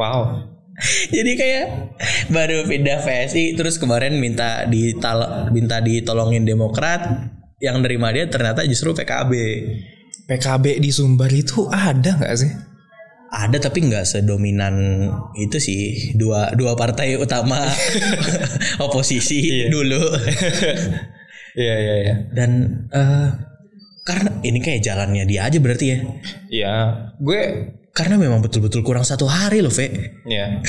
wow 0.00 0.18
Jadi 1.14 1.32
kayak 1.38 1.66
baru 2.32 2.66
pindah 2.66 3.04
PSI 3.04 3.54
terus 3.54 3.78
kemarin 3.78 4.18
minta 4.18 4.66
dital 4.66 5.46
minta 5.54 5.78
ditolongin 5.78 6.42
Demokrat 6.42 7.30
yang 7.62 7.78
nerima 7.84 8.10
dia 8.10 8.26
ternyata 8.26 8.66
justru 8.66 8.96
PKB. 8.96 9.32
PKB 10.24 10.80
di 10.80 10.90
Sumbar 10.90 11.30
itu 11.30 11.68
ada 11.70 12.16
nggak 12.16 12.34
sih? 12.34 12.50
Ada 13.34 13.70
tapi 13.70 13.86
nggak 13.86 14.06
sedominan 14.06 14.74
itu 15.36 15.58
sih 15.58 15.82
dua 16.14 16.54
dua 16.54 16.78
partai 16.78 17.18
utama 17.18 17.66
oposisi 18.86 19.66
dulu 19.68 20.00
Iya 21.54 21.74
iya 21.78 21.94
iya. 22.02 22.14
dan 22.34 22.50
eh, 22.90 23.28
karena 24.04 24.30
ini 24.42 24.58
kayak 24.58 24.82
jalannya 24.84 25.24
dia 25.24 25.46
aja 25.46 25.58
berarti 25.62 25.86
ya? 25.86 25.98
Iya, 26.50 26.74
gue 27.22 27.40
karena 27.94 28.18
memang 28.18 28.42
betul-betul 28.42 28.82
kurang 28.82 29.06
satu 29.06 29.30
hari 29.30 29.62
loh 29.62 29.70
Ve 29.70 29.88
Iya. 30.34 30.60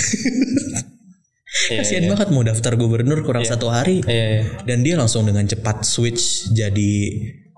Iya, 1.56 1.82
kasian 1.82 2.06
banget 2.12 2.30
mau 2.36 2.43
daftar 2.43 2.76
gubernur 2.76 3.24
kurang 3.24 3.48
satu 3.48 3.71
hari. 3.71 4.04
Iya, 4.04 4.26
iya. 4.38 4.43
dan 4.67 4.84
dia 4.84 5.00
langsung 5.00 5.24
dengan 5.24 5.48
cepat 5.48 5.88
switch 5.88 6.52
jadi 6.52 6.93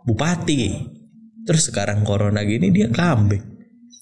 bupati. 0.06 0.72
Terus 1.44 1.74
sekarang 1.74 2.06
corona 2.06 2.46
gini 2.46 2.70
dia 2.70 2.88
comeback. 2.94 3.42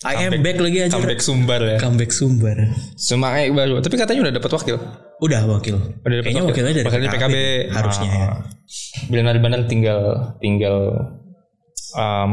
I 0.06 0.28
am 0.28 0.44
back 0.44 0.60
lagi 0.60 0.78
aja. 0.86 0.94
Comeback 1.00 1.22
Sumbar 1.24 1.62
ya. 1.64 1.78
comeback 1.82 2.12
sumber 2.14 2.58
Cuma 2.94 3.40
eh, 3.42 3.50
baru, 3.50 3.80
tapi 3.82 3.96
katanya 3.98 4.30
udah 4.30 4.34
dapat 4.38 4.52
wakil. 4.54 4.78
Udah 5.18 5.42
wakil 5.48 5.78
Udah 6.02 6.18
kayaknya 6.20 6.44
wakil. 6.44 6.52
wakilnya 6.52 6.74
dari 6.74 6.86
Wakilnya 6.86 7.12
PKB, 7.12 7.36
harusnya 7.72 8.10
ya 8.10 8.20
Ah. 8.26 8.38
Benar-benar 9.08 9.62
tinggal 9.66 10.00
tinggal 10.38 10.76
um, 11.94 12.32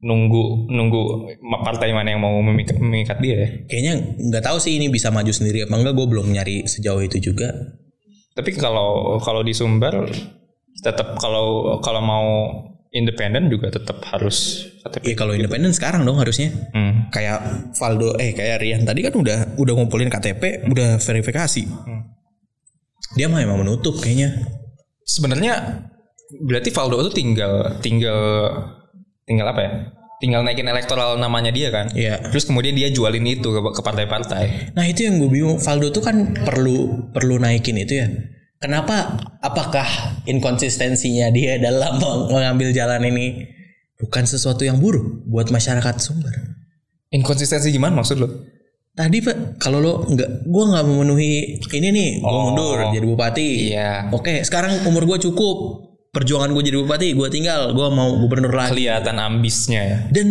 nunggu 0.00 0.68
nunggu 0.68 1.00
partai 1.64 1.92
mana 1.92 2.12
yang 2.12 2.20
mau 2.20 2.36
memikat, 2.42 2.76
memikat 2.76 3.18
dia 3.20 3.36
ya. 3.36 3.48
kayaknya 3.64 3.94
nggak 4.20 4.44
tahu 4.44 4.60
sih 4.60 4.76
ini 4.76 4.88
bisa 4.88 5.08
maju 5.08 5.32
sendiri 5.32 5.64
apa 5.64 5.72
enggak 5.72 5.94
gue 5.94 6.06
belum 6.06 6.28
nyari 6.28 6.64
sejauh 6.64 7.00
itu 7.00 7.20
juga 7.22 7.48
Tapi 8.34 8.50
kalau 8.52 9.16
kalau 9.18 9.40
di 9.40 9.54
Sumbar 9.54 10.04
tetap 10.76 11.16
kalau 11.16 11.78
kalau 11.80 12.02
mau 12.02 12.26
independen 12.90 13.48
juga 13.48 13.70
tetap 13.70 14.02
harus 14.10 14.68
KTP. 14.84 15.02
ya 15.02 15.16
kalau 15.16 15.32
independen 15.32 15.70
sekarang 15.70 16.02
dong 16.02 16.16
harusnya 16.16 16.52
Hmm. 16.70 17.08
kayak 17.08 17.40
Valdo 17.72 18.14
eh 18.16 18.30
kayak 18.30 18.56
Rian 18.58 18.82
tadi 18.82 19.00
kan 19.00 19.12
udah 19.12 19.56
udah 19.56 19.72
ngumpulin 19.74 20.08
KTP 20.08 20.66
udah 20.66 20.96
verifikasi 20.98 21.64
dia 23.14 23.26
mah 23.26 23.40
emang 23.40 23.60
menutup 23.60 23.96
kayaknya 23.96 24.44
Sebenarnya 25.02 25.84
berarti 26.40 26.68
Valdo 26.68 26.96
itu 26.98 27.12
tinggal 27.14 27.76
tinggal 27.78 28.16
tinggal 29.22 29.46
apa 29.46 29.60
ya? 29.60 29.72
Tinggal 30.16 30.40
naikin 30.40 30.64
elektoral 30.64 31.16
namanya 31.16 31.48
dia 31.48 31.68
kan. 31.68 31.92
Iya. 31.92 32.24
Terus 32.24 32.44
kemudian 32.44 32.72
dia 32.72 32.88
jualin 32.88 33.20
itu 33.22 33.44
ke, 33.44 33.60
ke 33.60 33.82
partai-partai. 33.82 34.72
Nah 34.72 34.84
itu 34.84 35.04
yang 35.04 35.20
gue 35.20 35.28
bingung 35.28 35.60
Valdo 35.60 35.88
tuh 35.90 36.00
kan 36.00 36.16
perlu 36.40 37.12
perlu 37.12 37.36
naikin 37.36 37.76
itu 37.76 38.00
ya. 38.00 38.08
Kenapa? 38.56 39.12
Apakah 39.38 39.84
inkonsistensinya 40.24 41.28
dia 41.28 41.56
dalam 41.58 42.00
meng- 42.00 42.32
mengambil 42.32 42.72
jalan 42.72 43.04
ini 43.04 43.44
bukan 43.96 44.24
sesuatu 44.24 44.62
yang 44.62 44.78
buruk 44.78 45.24
buat 45.24 45.48
masyarakat 45.48 45.94
Sumber. 45.98 46.34
Inkonsistensi 47.10 47.70
gimana 47.70 48.02
maksud 48.02 48.18
lo? 48.18 48.28
Tadi 48.94 49.18
pak, 49.18 49.58
kalau 49.58 49.78
lo 49.82 49.92
nggak, 50.06 50.46
gue 50.46 50.64
nggak 50.70 50.84
memenuhi 50.86 51.32
ini 51.58 51.88
nih, 51.90 52.10
gue 52.22 52.30
Oh. 52.30 52.54
mundur 52.54 52.78
jadi 52.94 53.02
bupati. 53.02 53.48
Iya. 53.74 53.92
Oke, 54.14 54.46
sekarang 54.46 54.86
umur 54.86 55.02
gue 55.02 55.18
cukup, 55.18 55.56
perjuangan 56.14 56.54
gue 56.54 56.62
jadi 56.62 56.78
bupati, 56.78 57.10
gue 57.10 57.26
tinggal, 57.26 57.74
gue 57.74 57.86
mau 57.90 58.14
gubernur 58.22 58.54
lagi. 58.54 58.86
Kelihatan 58.86 59.18
ambisnya 59.18 59.80
ya. 59.82 59.98
Dan 60.14 60.26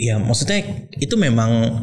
ya 0.00 0.16
maksudnya 0.16 0.64
itu 0.96 1.12
memang 1.20 1.76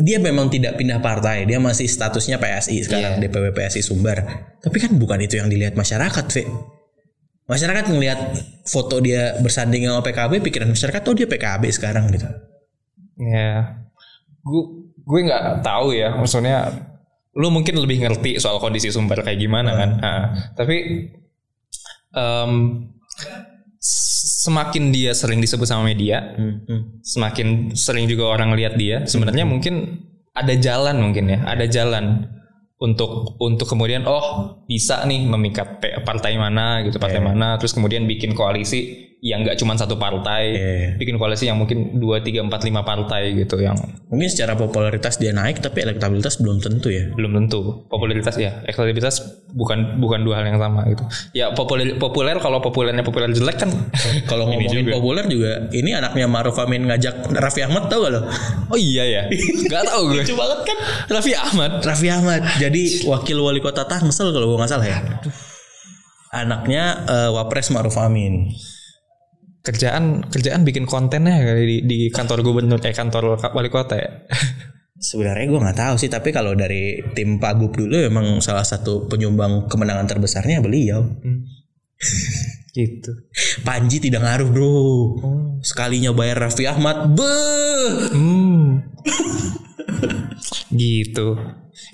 dia 0.00 0.16
memang 0.20 0.48
tidak 0.48 0.76
pindah 0.80 1.00
partai, 1.00 1.44
dia 1.44 1.60
masih 1.60 1.88
statusnya 1.88 2.36
PSI 2.36 2.84
sekarang 2.84 3.20
Iya. 3.20 3.28
DPW 3.28 3.52
PSI 3.52 3.80
Sumber. 3.80 4.20
Tapi 4.60 4.76
kan 4.80 4.96
bukan 4.96 5.20
itu 5.20 5.36
yang 5.36 5.48
dilihat 5.48 5.76
masyarakat, 5.76 6.24
Ve. 6.28 6.44
Masyarakat 7.44 7.84
ngelihat 7.92 8.20
foto 8.64 9.04
dia 9.04 9.36
bersanding 9.44 9.84
sama 9.84 10.00
PKB, 10.00 10.40
pikiran 10.40 10.72
masyarakat 10.72 11.00
oh 11.04 11.14
dia 11.14 11.28
PKB 11.28 11.62
sekarang 11.68 12.08
gitu. 12.08 12.24
Ya. 13.20 13.84
Gue 14.40 14.62
gue 15.04 15.20
nggak 15.28 15.60
tahu 15.60 15.92
ya, 15.92 16.16
maksudnya 16.16 16.72
lu 17.36 17.52
mungkin 17.52 17.76
lebih 17.76 18.00
ngerti 18.00 18.40
soal 18.40 18.56
kondisi 18.56 18.88
sumber 18.88 19.20
kayak 19.20 19.36
gimana 19.36 19.76
kan. 19.76 19.90
Ha, 20.00 20.12
tapi 20.56 20.76
em, 22.14 22.52
s- 23.76 24.40
semakin 24.48 24.88
dia 24.88 25.12
sering 25.12 25.42
disebut 25.42 25.68
sama 25.68 25.84
media, 25.92 26.32
Hmm, 26.38 27.04
semakin 27.04 27.76
sering 27.76 28.08
juga 28.08 28.32
orang 28.32 28.56
lihat 28.56 28.80
dia, 28.80 29.04
sebenarnya 29.04 29.44
mungkin 29.44 30.00
ada 30.32 30.54
jalan 30.56 30.96
mungkin 30.96 31.28
ya, 31.28 31.44
ada 31.44 31.68
jalan 31.68 32.24
untuk 32.82 33.38
untuk 33.38 33.70
kemudian 33.70 34.02
oh 34.04 34.58
bisa 34.66 35.06
nih 35.06 35.24
memikat 35.30 35.78
partai 36.02 36.34
mana 36.34 36.82
gitu, 36.82 36.98
partai 36.98 37.22
mana, 37.22 37.54
terus 37.56 37.72
kemudian 37.72 38.02
bikin 38.04 38.34
koalisi 38.34 39.13
yang 39.24 39.40
nggak 39.40 39.56
cuma 39.56 39.72
satu 39.72 39.96
partai, 39.96 40.42
Iya. 40.52 40.72
bikin 40.94 41.16
koalisi 41.16 41.48
yang 41.48 41.56
mungkin 41.56 41.96
2 41.96 42.20
3 42.20 42.44
4 42.44 42.60
5 42.60 42.84
partai 42.84 43.32
gitu 43.32 43.56
yang 43.56 43.72
Mungkin 44.04 44.28
secara 44.28 44.52
popularitas 44.52 45.16
dia 45.16 45.32
naik 45.32 45.58
tapi 45.58 45.80
elektabilitas 45.80 46.36
belum 46.36 46.60
tentu 46.60 46.86
ya. 46.86 47.08
belum 47.10 47.32
tentu 47.34 47.88
popularitas 47.88 48.36
ya 48.36 48.60
elektabilitas 48.62 49.24
bukan 49.50 49.96
bukan 49.96 50.20
dua 50.20 50.38
hal 50.38 50.46
yang 50.46 50.60
sama 50.60 50.84
gitu 50.86 51.02
ya 51.32 51.50
populer 51.50 51.96
populer 51.96 52.36
kalau 52.36 52.60
populernya 52.60 53.00
populer 53.00 53.32
jelek 53.32 53.58
kan 53.58 53.72
Kalau 54.30 54.44
ngomongin 54.52 54.84
juga. 54.84 54.92
populer 54.92 55.24
juga 55.24 55.52
ini 55.72 55.90
anaknya 55.90 56.28
Maruf 56.28 56.60
Amin 56.60 56.84
ngajak 56.84 57.24
Raffi 57.32 57.64
Ahmad 57.64 57.88
tau 57.88 58.04
gak 58.04 58.12
lo? 58.12 58.20
oh 58.68 58.76
iya 58.76 59.08
ya 59.08 59.22
nggak 59.66 59.82
tahu 59.84 60.02
gue 60.10 60.20
Lucu 60.20 60.36
banget 60.36 60.60
kan? 60.62 60.76
Raffi 61.08 61.32
Ahmad 61.32 61.72
Raffi 61.80 62.08
Ahmad 62.08 62.44
jadi 62.60 62.82
wakil 63.04 63.40
wali 63.40 63.58
kota 63.58 63.82
Tangsel 63.82 64.30
kalau 64.30 64.52
gue 64.52 64.58
nggak 64.58 64.68
salah 64.68 64.84
ya. 64.84 65.00
Anaknya 66.30 66.84
eh, 67.06 67.30
Wapres 67.30 67.70
Maruf 67.70 67.96
Amin. 67.96 68.52
Kerjaan 69.64 70.28
kerjaan 70.28 70.62
bikin 70.62 70.84
kontennya 70.84 71.40
kali 71.40 71.64
di, 71.64 71.76
di 71.88 71.98
kantor 72.12 72.44
gubernur 72.44 72.78
kayak 72.78 73.00
kantor 73.00 73.40
wali 73.40 73.72
kota 73.72 73.96
ya 73.96 74.10
Sebenarnya 74.94 75.50
gue 75.50 75.60
nggak 75.60 75.78
tahu 75.84 75.94
sih 76.00 76.08
tapi 76.08 76.32
kalau 76.32 76.56
dari 76.56 77.02
tim 77.12 77.36
Pak 77.36 77.60
Gub 77.60 77.76
dulu 77.76 77.98
emang 77.98 78.40
salah 78.40 78.64
satu 78.64 79.04
penyumbang 79.04 79.68
kemenangan 79.68 80.06
terbesarnya 80.06 80.64
beliau. 80.64 81.04
gitu 82.78 83.12
Panji 83.66 84.00
tidak 84.00 84.24
ngaruh 84.24 84.48
bro. 84.48 84.80
Sekalinya 85.60 86.14
bayar 86.16 86.48
Raffi 86.48 86.64
Ahmad, 86.64 87.10
beuh. 87.10 88.16
hmm. 88.16 88.64
gitu 90.78 91.36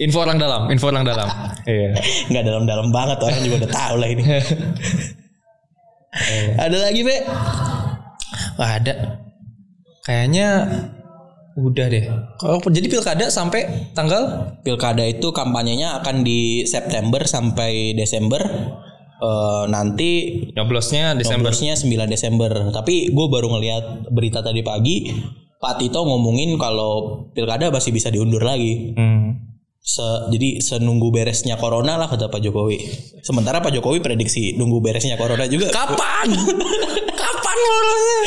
info 0.01 0.21
orang 0.21 0.37
dalam 0.37 0.69
info 0.73 0.93
orang 0.93 1.05
dalam 1.05 1.29
iya 1.65 1.97
nggak 2.29 2.45
dalam-dalam 2.45 2.89
banget 2.93 3.19
orang 3.21 3.41
juga 3.45 3.57
udah 3.65 3.73
tahu 3.73 3.95
lah 3.97 4.09
ini. 4.09 4.25
Ada 6.65 6.77
lagi 6.91 7.01
be? 7.07 7.17
Wah, 8.59 8.77
ada 8.77 8.95
kayaknya 10.05 10.69
udah 11.57 11.87
deh 11.93 12.05
kalau 12.41 12.63
jadi 12.73 12.87
pilkada 12.89 13.29
sampai 13.29 13.93
tanggal 13.93 14.53
Pilkada 14.61 15.05
itu 15.05 15.33
kampanyenya 15.33 16.01
akan 16.01 16.23
di 16.25 16.65
September 16.69 17.25
sampai 17.25 17.97
Desember. 17.97 18.41
Eh, 19.21 19.65
nanti 19.69 20.11
nyoblosnya 20.57 21.13
Desember 21.17 21.53
Desembernya 21.53 22.09
9 22.09 22.09
Desember. 22.09 22.53
Tapi 22.73 23.13
gue 23.13 23.27
baru 23.29 23.53
ngelihat 23.57 24.13
berita 24.13 24.41
tadi 24.41 24.65
pagi, 24.65 25.13
Pak 25.61 25.81
Tito 25.81 26.05
ngomongin 26.05 26.57
kalau 26.57 27.25
pilkada 27.37 27.69
masih 27.69 27.93
bisa 27.93 28.09
diundur 28.09 28.41
lagi. 28.41 28.97
hmm. 28.97 29.30
Se- 29.91 30.03
jadi 30.31 30.61
senunggu 30.61 31.11
beresnya 31.11 31.57
corona 31.57 31.97
lah 31.97 32.07
kata 32.07 32.29
Pak 32.29 32.39
Jokowi. 32.39 32.79
Sementara 33.21 33.59
Pak 33.59 33.73
Jokowi 33.73 33.99
prediksi 33.99 34.55
nunggu 34.55 34.79
beresnya 34.79 35.17
corona 35.17 35.43
juga. 35.45 35.67
Kapan? 35.69 36.31
kapan 37.13 37.57
lolosnya? 37.59 38.21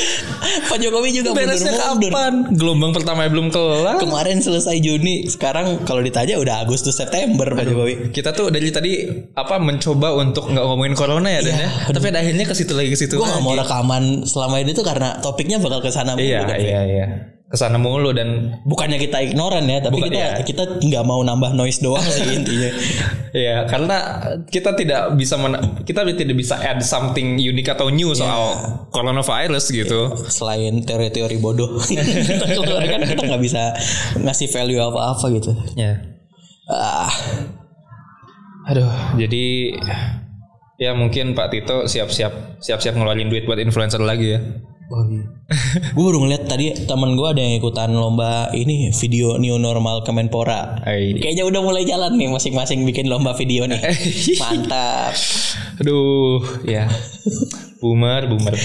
Pak 0.66 0.78
Jokowi 0.78 1.10
juga 1.14 1.30
Beresnya 1.32 1.72
mundur-mundur. 1.72 2.12
kapan? 2.12 2.34
Gelombang 2.52 2.92
pertama 2.92 3.26
belum 3.26 3.48
kelar. 3.48 3.96
Kemarin 3.98 4.38
selesai 4.40 4.76
Juni, 4.78 5.26
sekarang 5.26 5.82
kalau 5.82 6.02
ditanya 6.02 6.36
udah 6.36 6.62
Agustus 6.62 6.94
September 6.94 7.48
Pak 7.48 7.64
Jokowi. 7.64 7.94
Kita 8.12 8.32
tuh 8.32 8.50
dari 8.50 8.68
tadi 8.68 8.92
apa 9.32 9.56
mencoba 9.58 10.14
untuk 10.16 10.50
nggak 10.50 10.64
ngomongin 10.64 10.94
corona 10.94 11.32
ya 11.32 11.40
Dan 11.40 11.56
ya. 11.56 11.70
Tapi 11.88 12.06
ada 12.08 12.20
akhirnya 12.20 12.44
ke 12.44 12.54
situ 12.54 12.74
lagi 12.74 12.90
ke 12.90 12.98
situ 12.98 13.16
Gue 13.16 13.24
gak 13.24 13.34
lagi. 13.34 13.46
mau 13.46 13.56
rekaman 13.56 14.04
selama 14.24 14.60
ini 14.60 14.72
tuh 14.72 14.84
karena 14.84 15.16
topiknya 15.18 15.58
bakal 15.58 15.80
ke 15.80 15.90
sana 15.90 16.14
Iya, 16.14 16.44
iya, 16.54 16.82
iya. 16.84 17.06
Ke 17.54 17.62
sana 17.62 17.78
mulu 17.78 18.10
dan 18.18 18.58
Bukannya 18.66 18.98
kita 18.98 19.22
ignoran 19.22 19.70
ya, 19.70 19.78
tapi 19.78 20.02
Bukan, 20.02 20.10
kita 20.10 20.18
iya. 20.18 20.42
kita 20.42 20.64
nggak 20.82 21.04
mau 21.06 21.22
nambah 21.22 21.54
noise 21.54 21.86
doang 21.86 22.02
sih 22.02 22.26
intinya. 22.42 22.74
ya 23.30 23.70
karena 23.70 23.98
kita 24.50 24.74
tidak 24.74 25.14
bisa 25.14 25.38
men- 25.38 25.86
kita 25.86 26.02
tidak 26.02 26.34
bisa 26.34 26.58
add 26.58 26.82
something 26.82 27.38
unik 27.38 27.78
atau 27.78 27.94
new 27.94 28.10
soal 28.18 28.58
coronavirus 28.90 29.70
gitu. 29.70 30.18
Selain 30.34 30.82
teori-teori 30.82 31.38
bodoh 31.38 31.78
kita 31.86 32.58
keluarkan 32.58 33.06
kita 33.06 33.22
nggak 33.22 33.44
bisa 33.46 33.78
ngasih 34.18 34.50
value 34.50 34.82
apa-apa 34.82 35.26
gitu. 35.38 35.54
Ya. 35.78 36.02
Ah, 36.66 37.14
Aduh, 38.64 38.88
jadi 39.20 39.76
ya 40.80 40.96
mungkin 40.96 41.36
Pak 41.36 41.52
Tito 41.52 41.78
siap-siap 41.86 42.64
siap-siap 42.64 42.96
ngeluarin 42.96 43.28
duit 43.28 43.44
buat 43.44 43.60
influencer 43.60 44.00
lagi 44.00 44.34
ya. 44.34 44.40
gue 45.96 46.04
baru 46.04 46.20
ngeliat 46.22 46.44
tadi 46.46 46.74
temen 46.86 47.14
gue 47.14 47.28
ada 47.28 47.40
yang 47.40 47.56
ikutan 47.58 47.94
lomba 47.94 48.50
ini 48.52 48.90
video 48.92 49.38
new 49.38 49.56
normal 49.58 50.02
Kemenpora. 50.02 50.82
Kayaknya 50.86 51.44
udah 51.46 51.62
mulai 51.62 51.84
jalan 51.84 52.18
nih 52.18 52.30
masing-masing 52.30 52.84
bikin 52.84 53.08
lomba 53.08 53.38
video 53.38 53.66
nih. 53.66 53.80
Mantap. 54.42 55.14
Aduh, 55.82 56.42
ya. 56.66 56.90
Boomer, 57.80 58.26
boomer. 58.28 58.56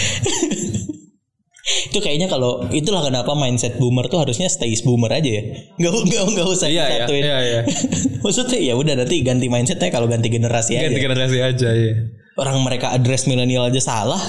Itu 1.88 2.00
kayaknya 2.00 2.32
kalau 2.32 2.64
itulah 2.72 3.04
kenapa 3.04 3.36
mindset 3.36 3.76
boomer 3.76 4.08
tuh 4.08 4.24
harusnya 4.24 4.48
stay 4.48 4.72
boomer 4.80 5.12
aja 5.12 5.28
ya. 5.28 5.42
Nggak 5.76 5.92
nggak 6.08 6.22
nggak 6.32 6.46
usah 6.48 6.68
Iya, 6.68 6.84
iya, 6.84 7.04
disatuin. 7.04 7.24
iya, 7.24 7.36
iya. 7.44 7.60
Maksudnya 8.24 8.58
ya 8.60 8.74
udah 8.76 8.94
nanti 8.96 9.20
ganti 9.20 9.46
mindsetnya 9.52 9.92
kalau 9.92 10.08
ganti 10.08 10.32
generasi 10.32 10.80
Ganti 10.80 10.96
aja. 10.96 11.04
generasi 11.04 11.38
aja 11.44 11.68
ya. 11.72 11.92
Orang 12.38 12.62
mereka 12.62 12.94
address 12.94 13.26
milenial 13.26 13.66
aja 13.66 13.82
salah. 13.82 14.22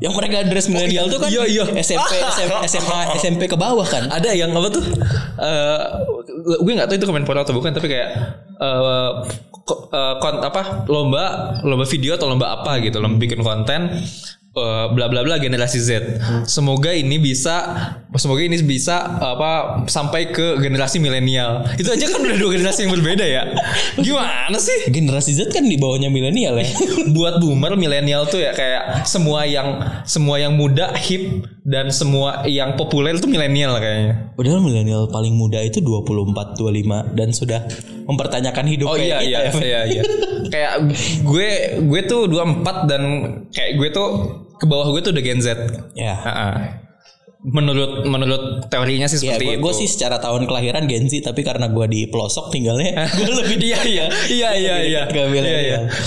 Yang 0.00 0.12
mereka 0.16 0.40
address 0.40 0.66
milenial 0.66 1.06
tuh 1.06 1.20
kan 1.20 1.28
Hmm. 1.28 1.36
iya, 1.36 1.44
iya. 1.46 1.64
SMP, 1.78 2.12
SM, 2.32 2.48
SMA, 2.64 2.98
SMP 3.14 3.42
ke 3.44 3.54
bawah 3.54 3.84
kan. 3.84 4.08
Ada 4.08 4.32
yang 4.32 4.50
apa 4.50 4.72
tuh? 4.72 4.84
Eh 5.36 5.80
gue 6.64 6.72
nggak 6.72 6.88
tahu 6.88 6.96
itu 6.96 7.06
Kemenpora 7.06 7.44
atau 7.44 7.52
bukan 7.52 7.70
tapi 7.70 7.86
kayak 7.86 8.08
eh 8.56 9.10
eh, 9.92 10.14
kon- 10.18 10.42
apa 10.42 10.88
lomba 10.88 11.24
lomba 11.62 11.84
video 11.84 12.16
atau 12.16 12.26
lomba 12.26 12.56
apa 12.56 12.80
gitu, 12.80 12.98
lomba 12.98 13.20
bikin 13.20 13.44
konten 13.44 14.00
eh, 14.52 14.86
bla 14.92 15.06
bla 15.08 15.20
bla 15.24 15.36
generasi 15.40 15.78
Z. 15.80 15.90
Semoga 16.44 16.92
ini 16.92 17.16
bisa 17.16 17.56
semoga 18.16 18.44
ini 18.44 18.60
bisa 18.60 19.20
apa 19.20 19.82
sampai 19.88 20.32
ke 20.32 20.60
generasi 20.60 21.00
milenial. 21.00 21.64
Itu 21.76 21.92
aja 21.92 22.06
kan 22.08 22.20
udah 22.20 22.36
dua 22.36 22.50
generasi 22.54 22.84
yang 22.86 22.92
berbeda 22.92 23.24
ya. 23.24 23.42
Gimana 23.96 24.58
sih? 24.60 24.92
Generasi 24.92 25.32
Z 25.36 25.52
kan 25.52 25.64
di 25.64 25.76
bawahnya 25.80 26.12
milenial 26.12 26.60
ya. 26.60 26.68
buat 27.16 27.40
boomer 27.40 27.74
milenial 27.76 28.28
tuh 28.28 28.40
ya 28.40 28.52
kayak 28.52 29.04
semua 29.08 29.44
yang 29.48 29.80
semua 30.04 30.38
yang 30.40 30.54
muda 30.56 30.92
hip 30.96 31.44
dan 31.62 31.88
semua 31.88 32.42
yang 32.44 32.74
populer 32.74 33.14
tuh 33.16 33.26
milenial 33.26 33.76
kayaknya. 33.76 34.34
Padahal 34.34 34.58
milenial 34.58 35.06
paling 35.06 35.30
muda 35.32 35.58
itu 35.58 35.78
24 35.78 36.58
25 36.58 37.14
dan 37.14 37.28
sudah 37.30 37.60
mempertanyakan 38.02 38.66
hidup 38.66 38.86
Oh 38.88 38.98
iya 38.98 39.22
iya 39.22 39.46
kita 39.46 39.58
ya. 39.58 39.62
iya 39.62 39.80
iya. 39.88 40.02
kayak 40.44 40.72
gue 41.22 41.50
gue 41.80 42.00
tuh 42.04 42.26
24 42.26 42.66
dan 42.84 43.02
kayak 43.48 43.72
gue 43.76 43.88
tuh 43.88 44.08
ke 44.54 44.66
bawah 44.66 44.90
gue 44.90 45.00
tuh 45.00 45.10
udah 45.10 45.22
Gen 45.22 45.38
Z. 45.38 45.48
Ya. 45.94 46.14
Ha-ha. 46.14 46.50
Menurut 47.42 48.06
menurut 48.06 48.42
teorinya 48.66 49.06
sih 49.06 49.18
Ya, 49.18 49.34
seperti 49.34 49.54
gue 49.56 49.66
itu. 49.68 49.78
sih 49.82 49.88
secara 49.88 50.18
tahun 50.18 50.46
kelahiran 50.46 50.86
Gen 50.86 51.06
Z 51.06 51.22
tapi 51.24 51.42
karena 51.42 51.66
gue 51.66 51.86
di 51.86 52.06
pelosok 52.06 52.50
tinggalnya 52.50 53.02
gue 53.18 53.34
lebih 53.34 53.58
iya 53.60 53.80
iya 53.82 54.06
iya 54.28 54.50
iya 54.52 54.74
iya. 54.80 55.02
Milenial. 55.06 55.46
Iya, 55.46 55.58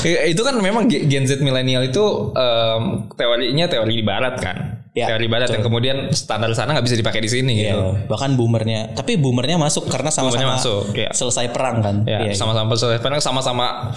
iya. 0.04 0.20
Itu 0.28 0.44
kan 0.44 0.56
memang 0.58 0.88
Ge- 0.88 1.04
Gen 1.06 1.24
Z 1.24 1.40
milenial 1.40 1.84
itu 1.84 2.04
em, 2.32 3.08
teorinya 3.16 3.68
teori 3.68 3.94
di 3.94 4.04
barat 4.04 4.36
kan. 4.36 4.75
Ya, 4.96 5.12
teori 5.12 5.28
barat 5.28 5.52
yang 5.52 5.60
kemudian 5.60 6.08
standar 6.16 6.48
sana 6.56 6.72
nggak 6.72 6.88
bisa 6.88 6.96
dipakai 6.96 7.20
di 7.20 7.28
sini 7.28 7.52
gitu. 7.60 8.00
Ya, 8.00 8.08
bahkan 8.08 8.40
boomernya 8.40 8.96
tapi 8.96 9.20
boomernya 9.20 9.60
masuk 9.60 9.92
karena 9.92 10.08
sama-sama 10.08 10.56
masuk, 10.56 10.96
iya. 10.96 11.12
selesai 11.12 11.52
perang 11.52 11.84
kan 11.84 11.96
Ya, 12.08 12.24
Iya, 12.24 12.32
sama-sama 12.32 12.80
selesai 12.80 13.04
perang 13.04 13.20
sama-sama 13.20 13.92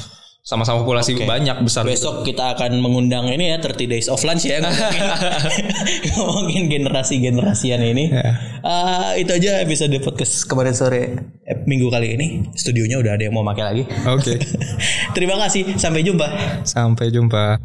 sama-sama 0.48 0.80
populasi 0.80 1.28
banyak 1.28 1.60
besar. 1.60 1.84
Besok 1.84 2.24
kita 2.24 2.56
akan 2.56 2.80
mengundang 2.80 3.28
ini 3.28 3.52
ya 3.52 3.60
30 3.60 3.84
days 3.84 4.08
of 4.08 4.16
lunch 4.24 4.48
ya 4.48 4.64
ngomongin, 4.64 5.04
ngomongin 6.16 6.64
generasi-generasian 6.72 7.84
ini. 7.84 8.08
Ya. 8.08 8.32
Ah, 8.64 9.12
itu 9.20 9.28
aja 9.28 9.60
episode 9.60 9.92
podcast 10.00 10.48
kemarin 10.48 10.72
sore 10.72 11.20
eh, 11.44 11.58
minggu 11.68 11.92
kali 11.92 12.16
ini. 12.16 12.26
Studionya 12.56 12.96
udah 12.96 13.20
ada 13.20 13.28
yang 13.28 13.36
mau 13.36 13.44
pakai 13.44 13.64
lagi. 13.68 13.82
Oke. 14.08 14.40
Terima 15.16 15.36
kasih, 15.36 15.76
sampai 15.76 16.00
jumpa. 16.00 16.26
Sampai 16.64 17.12
jumpa. 17.12 17.60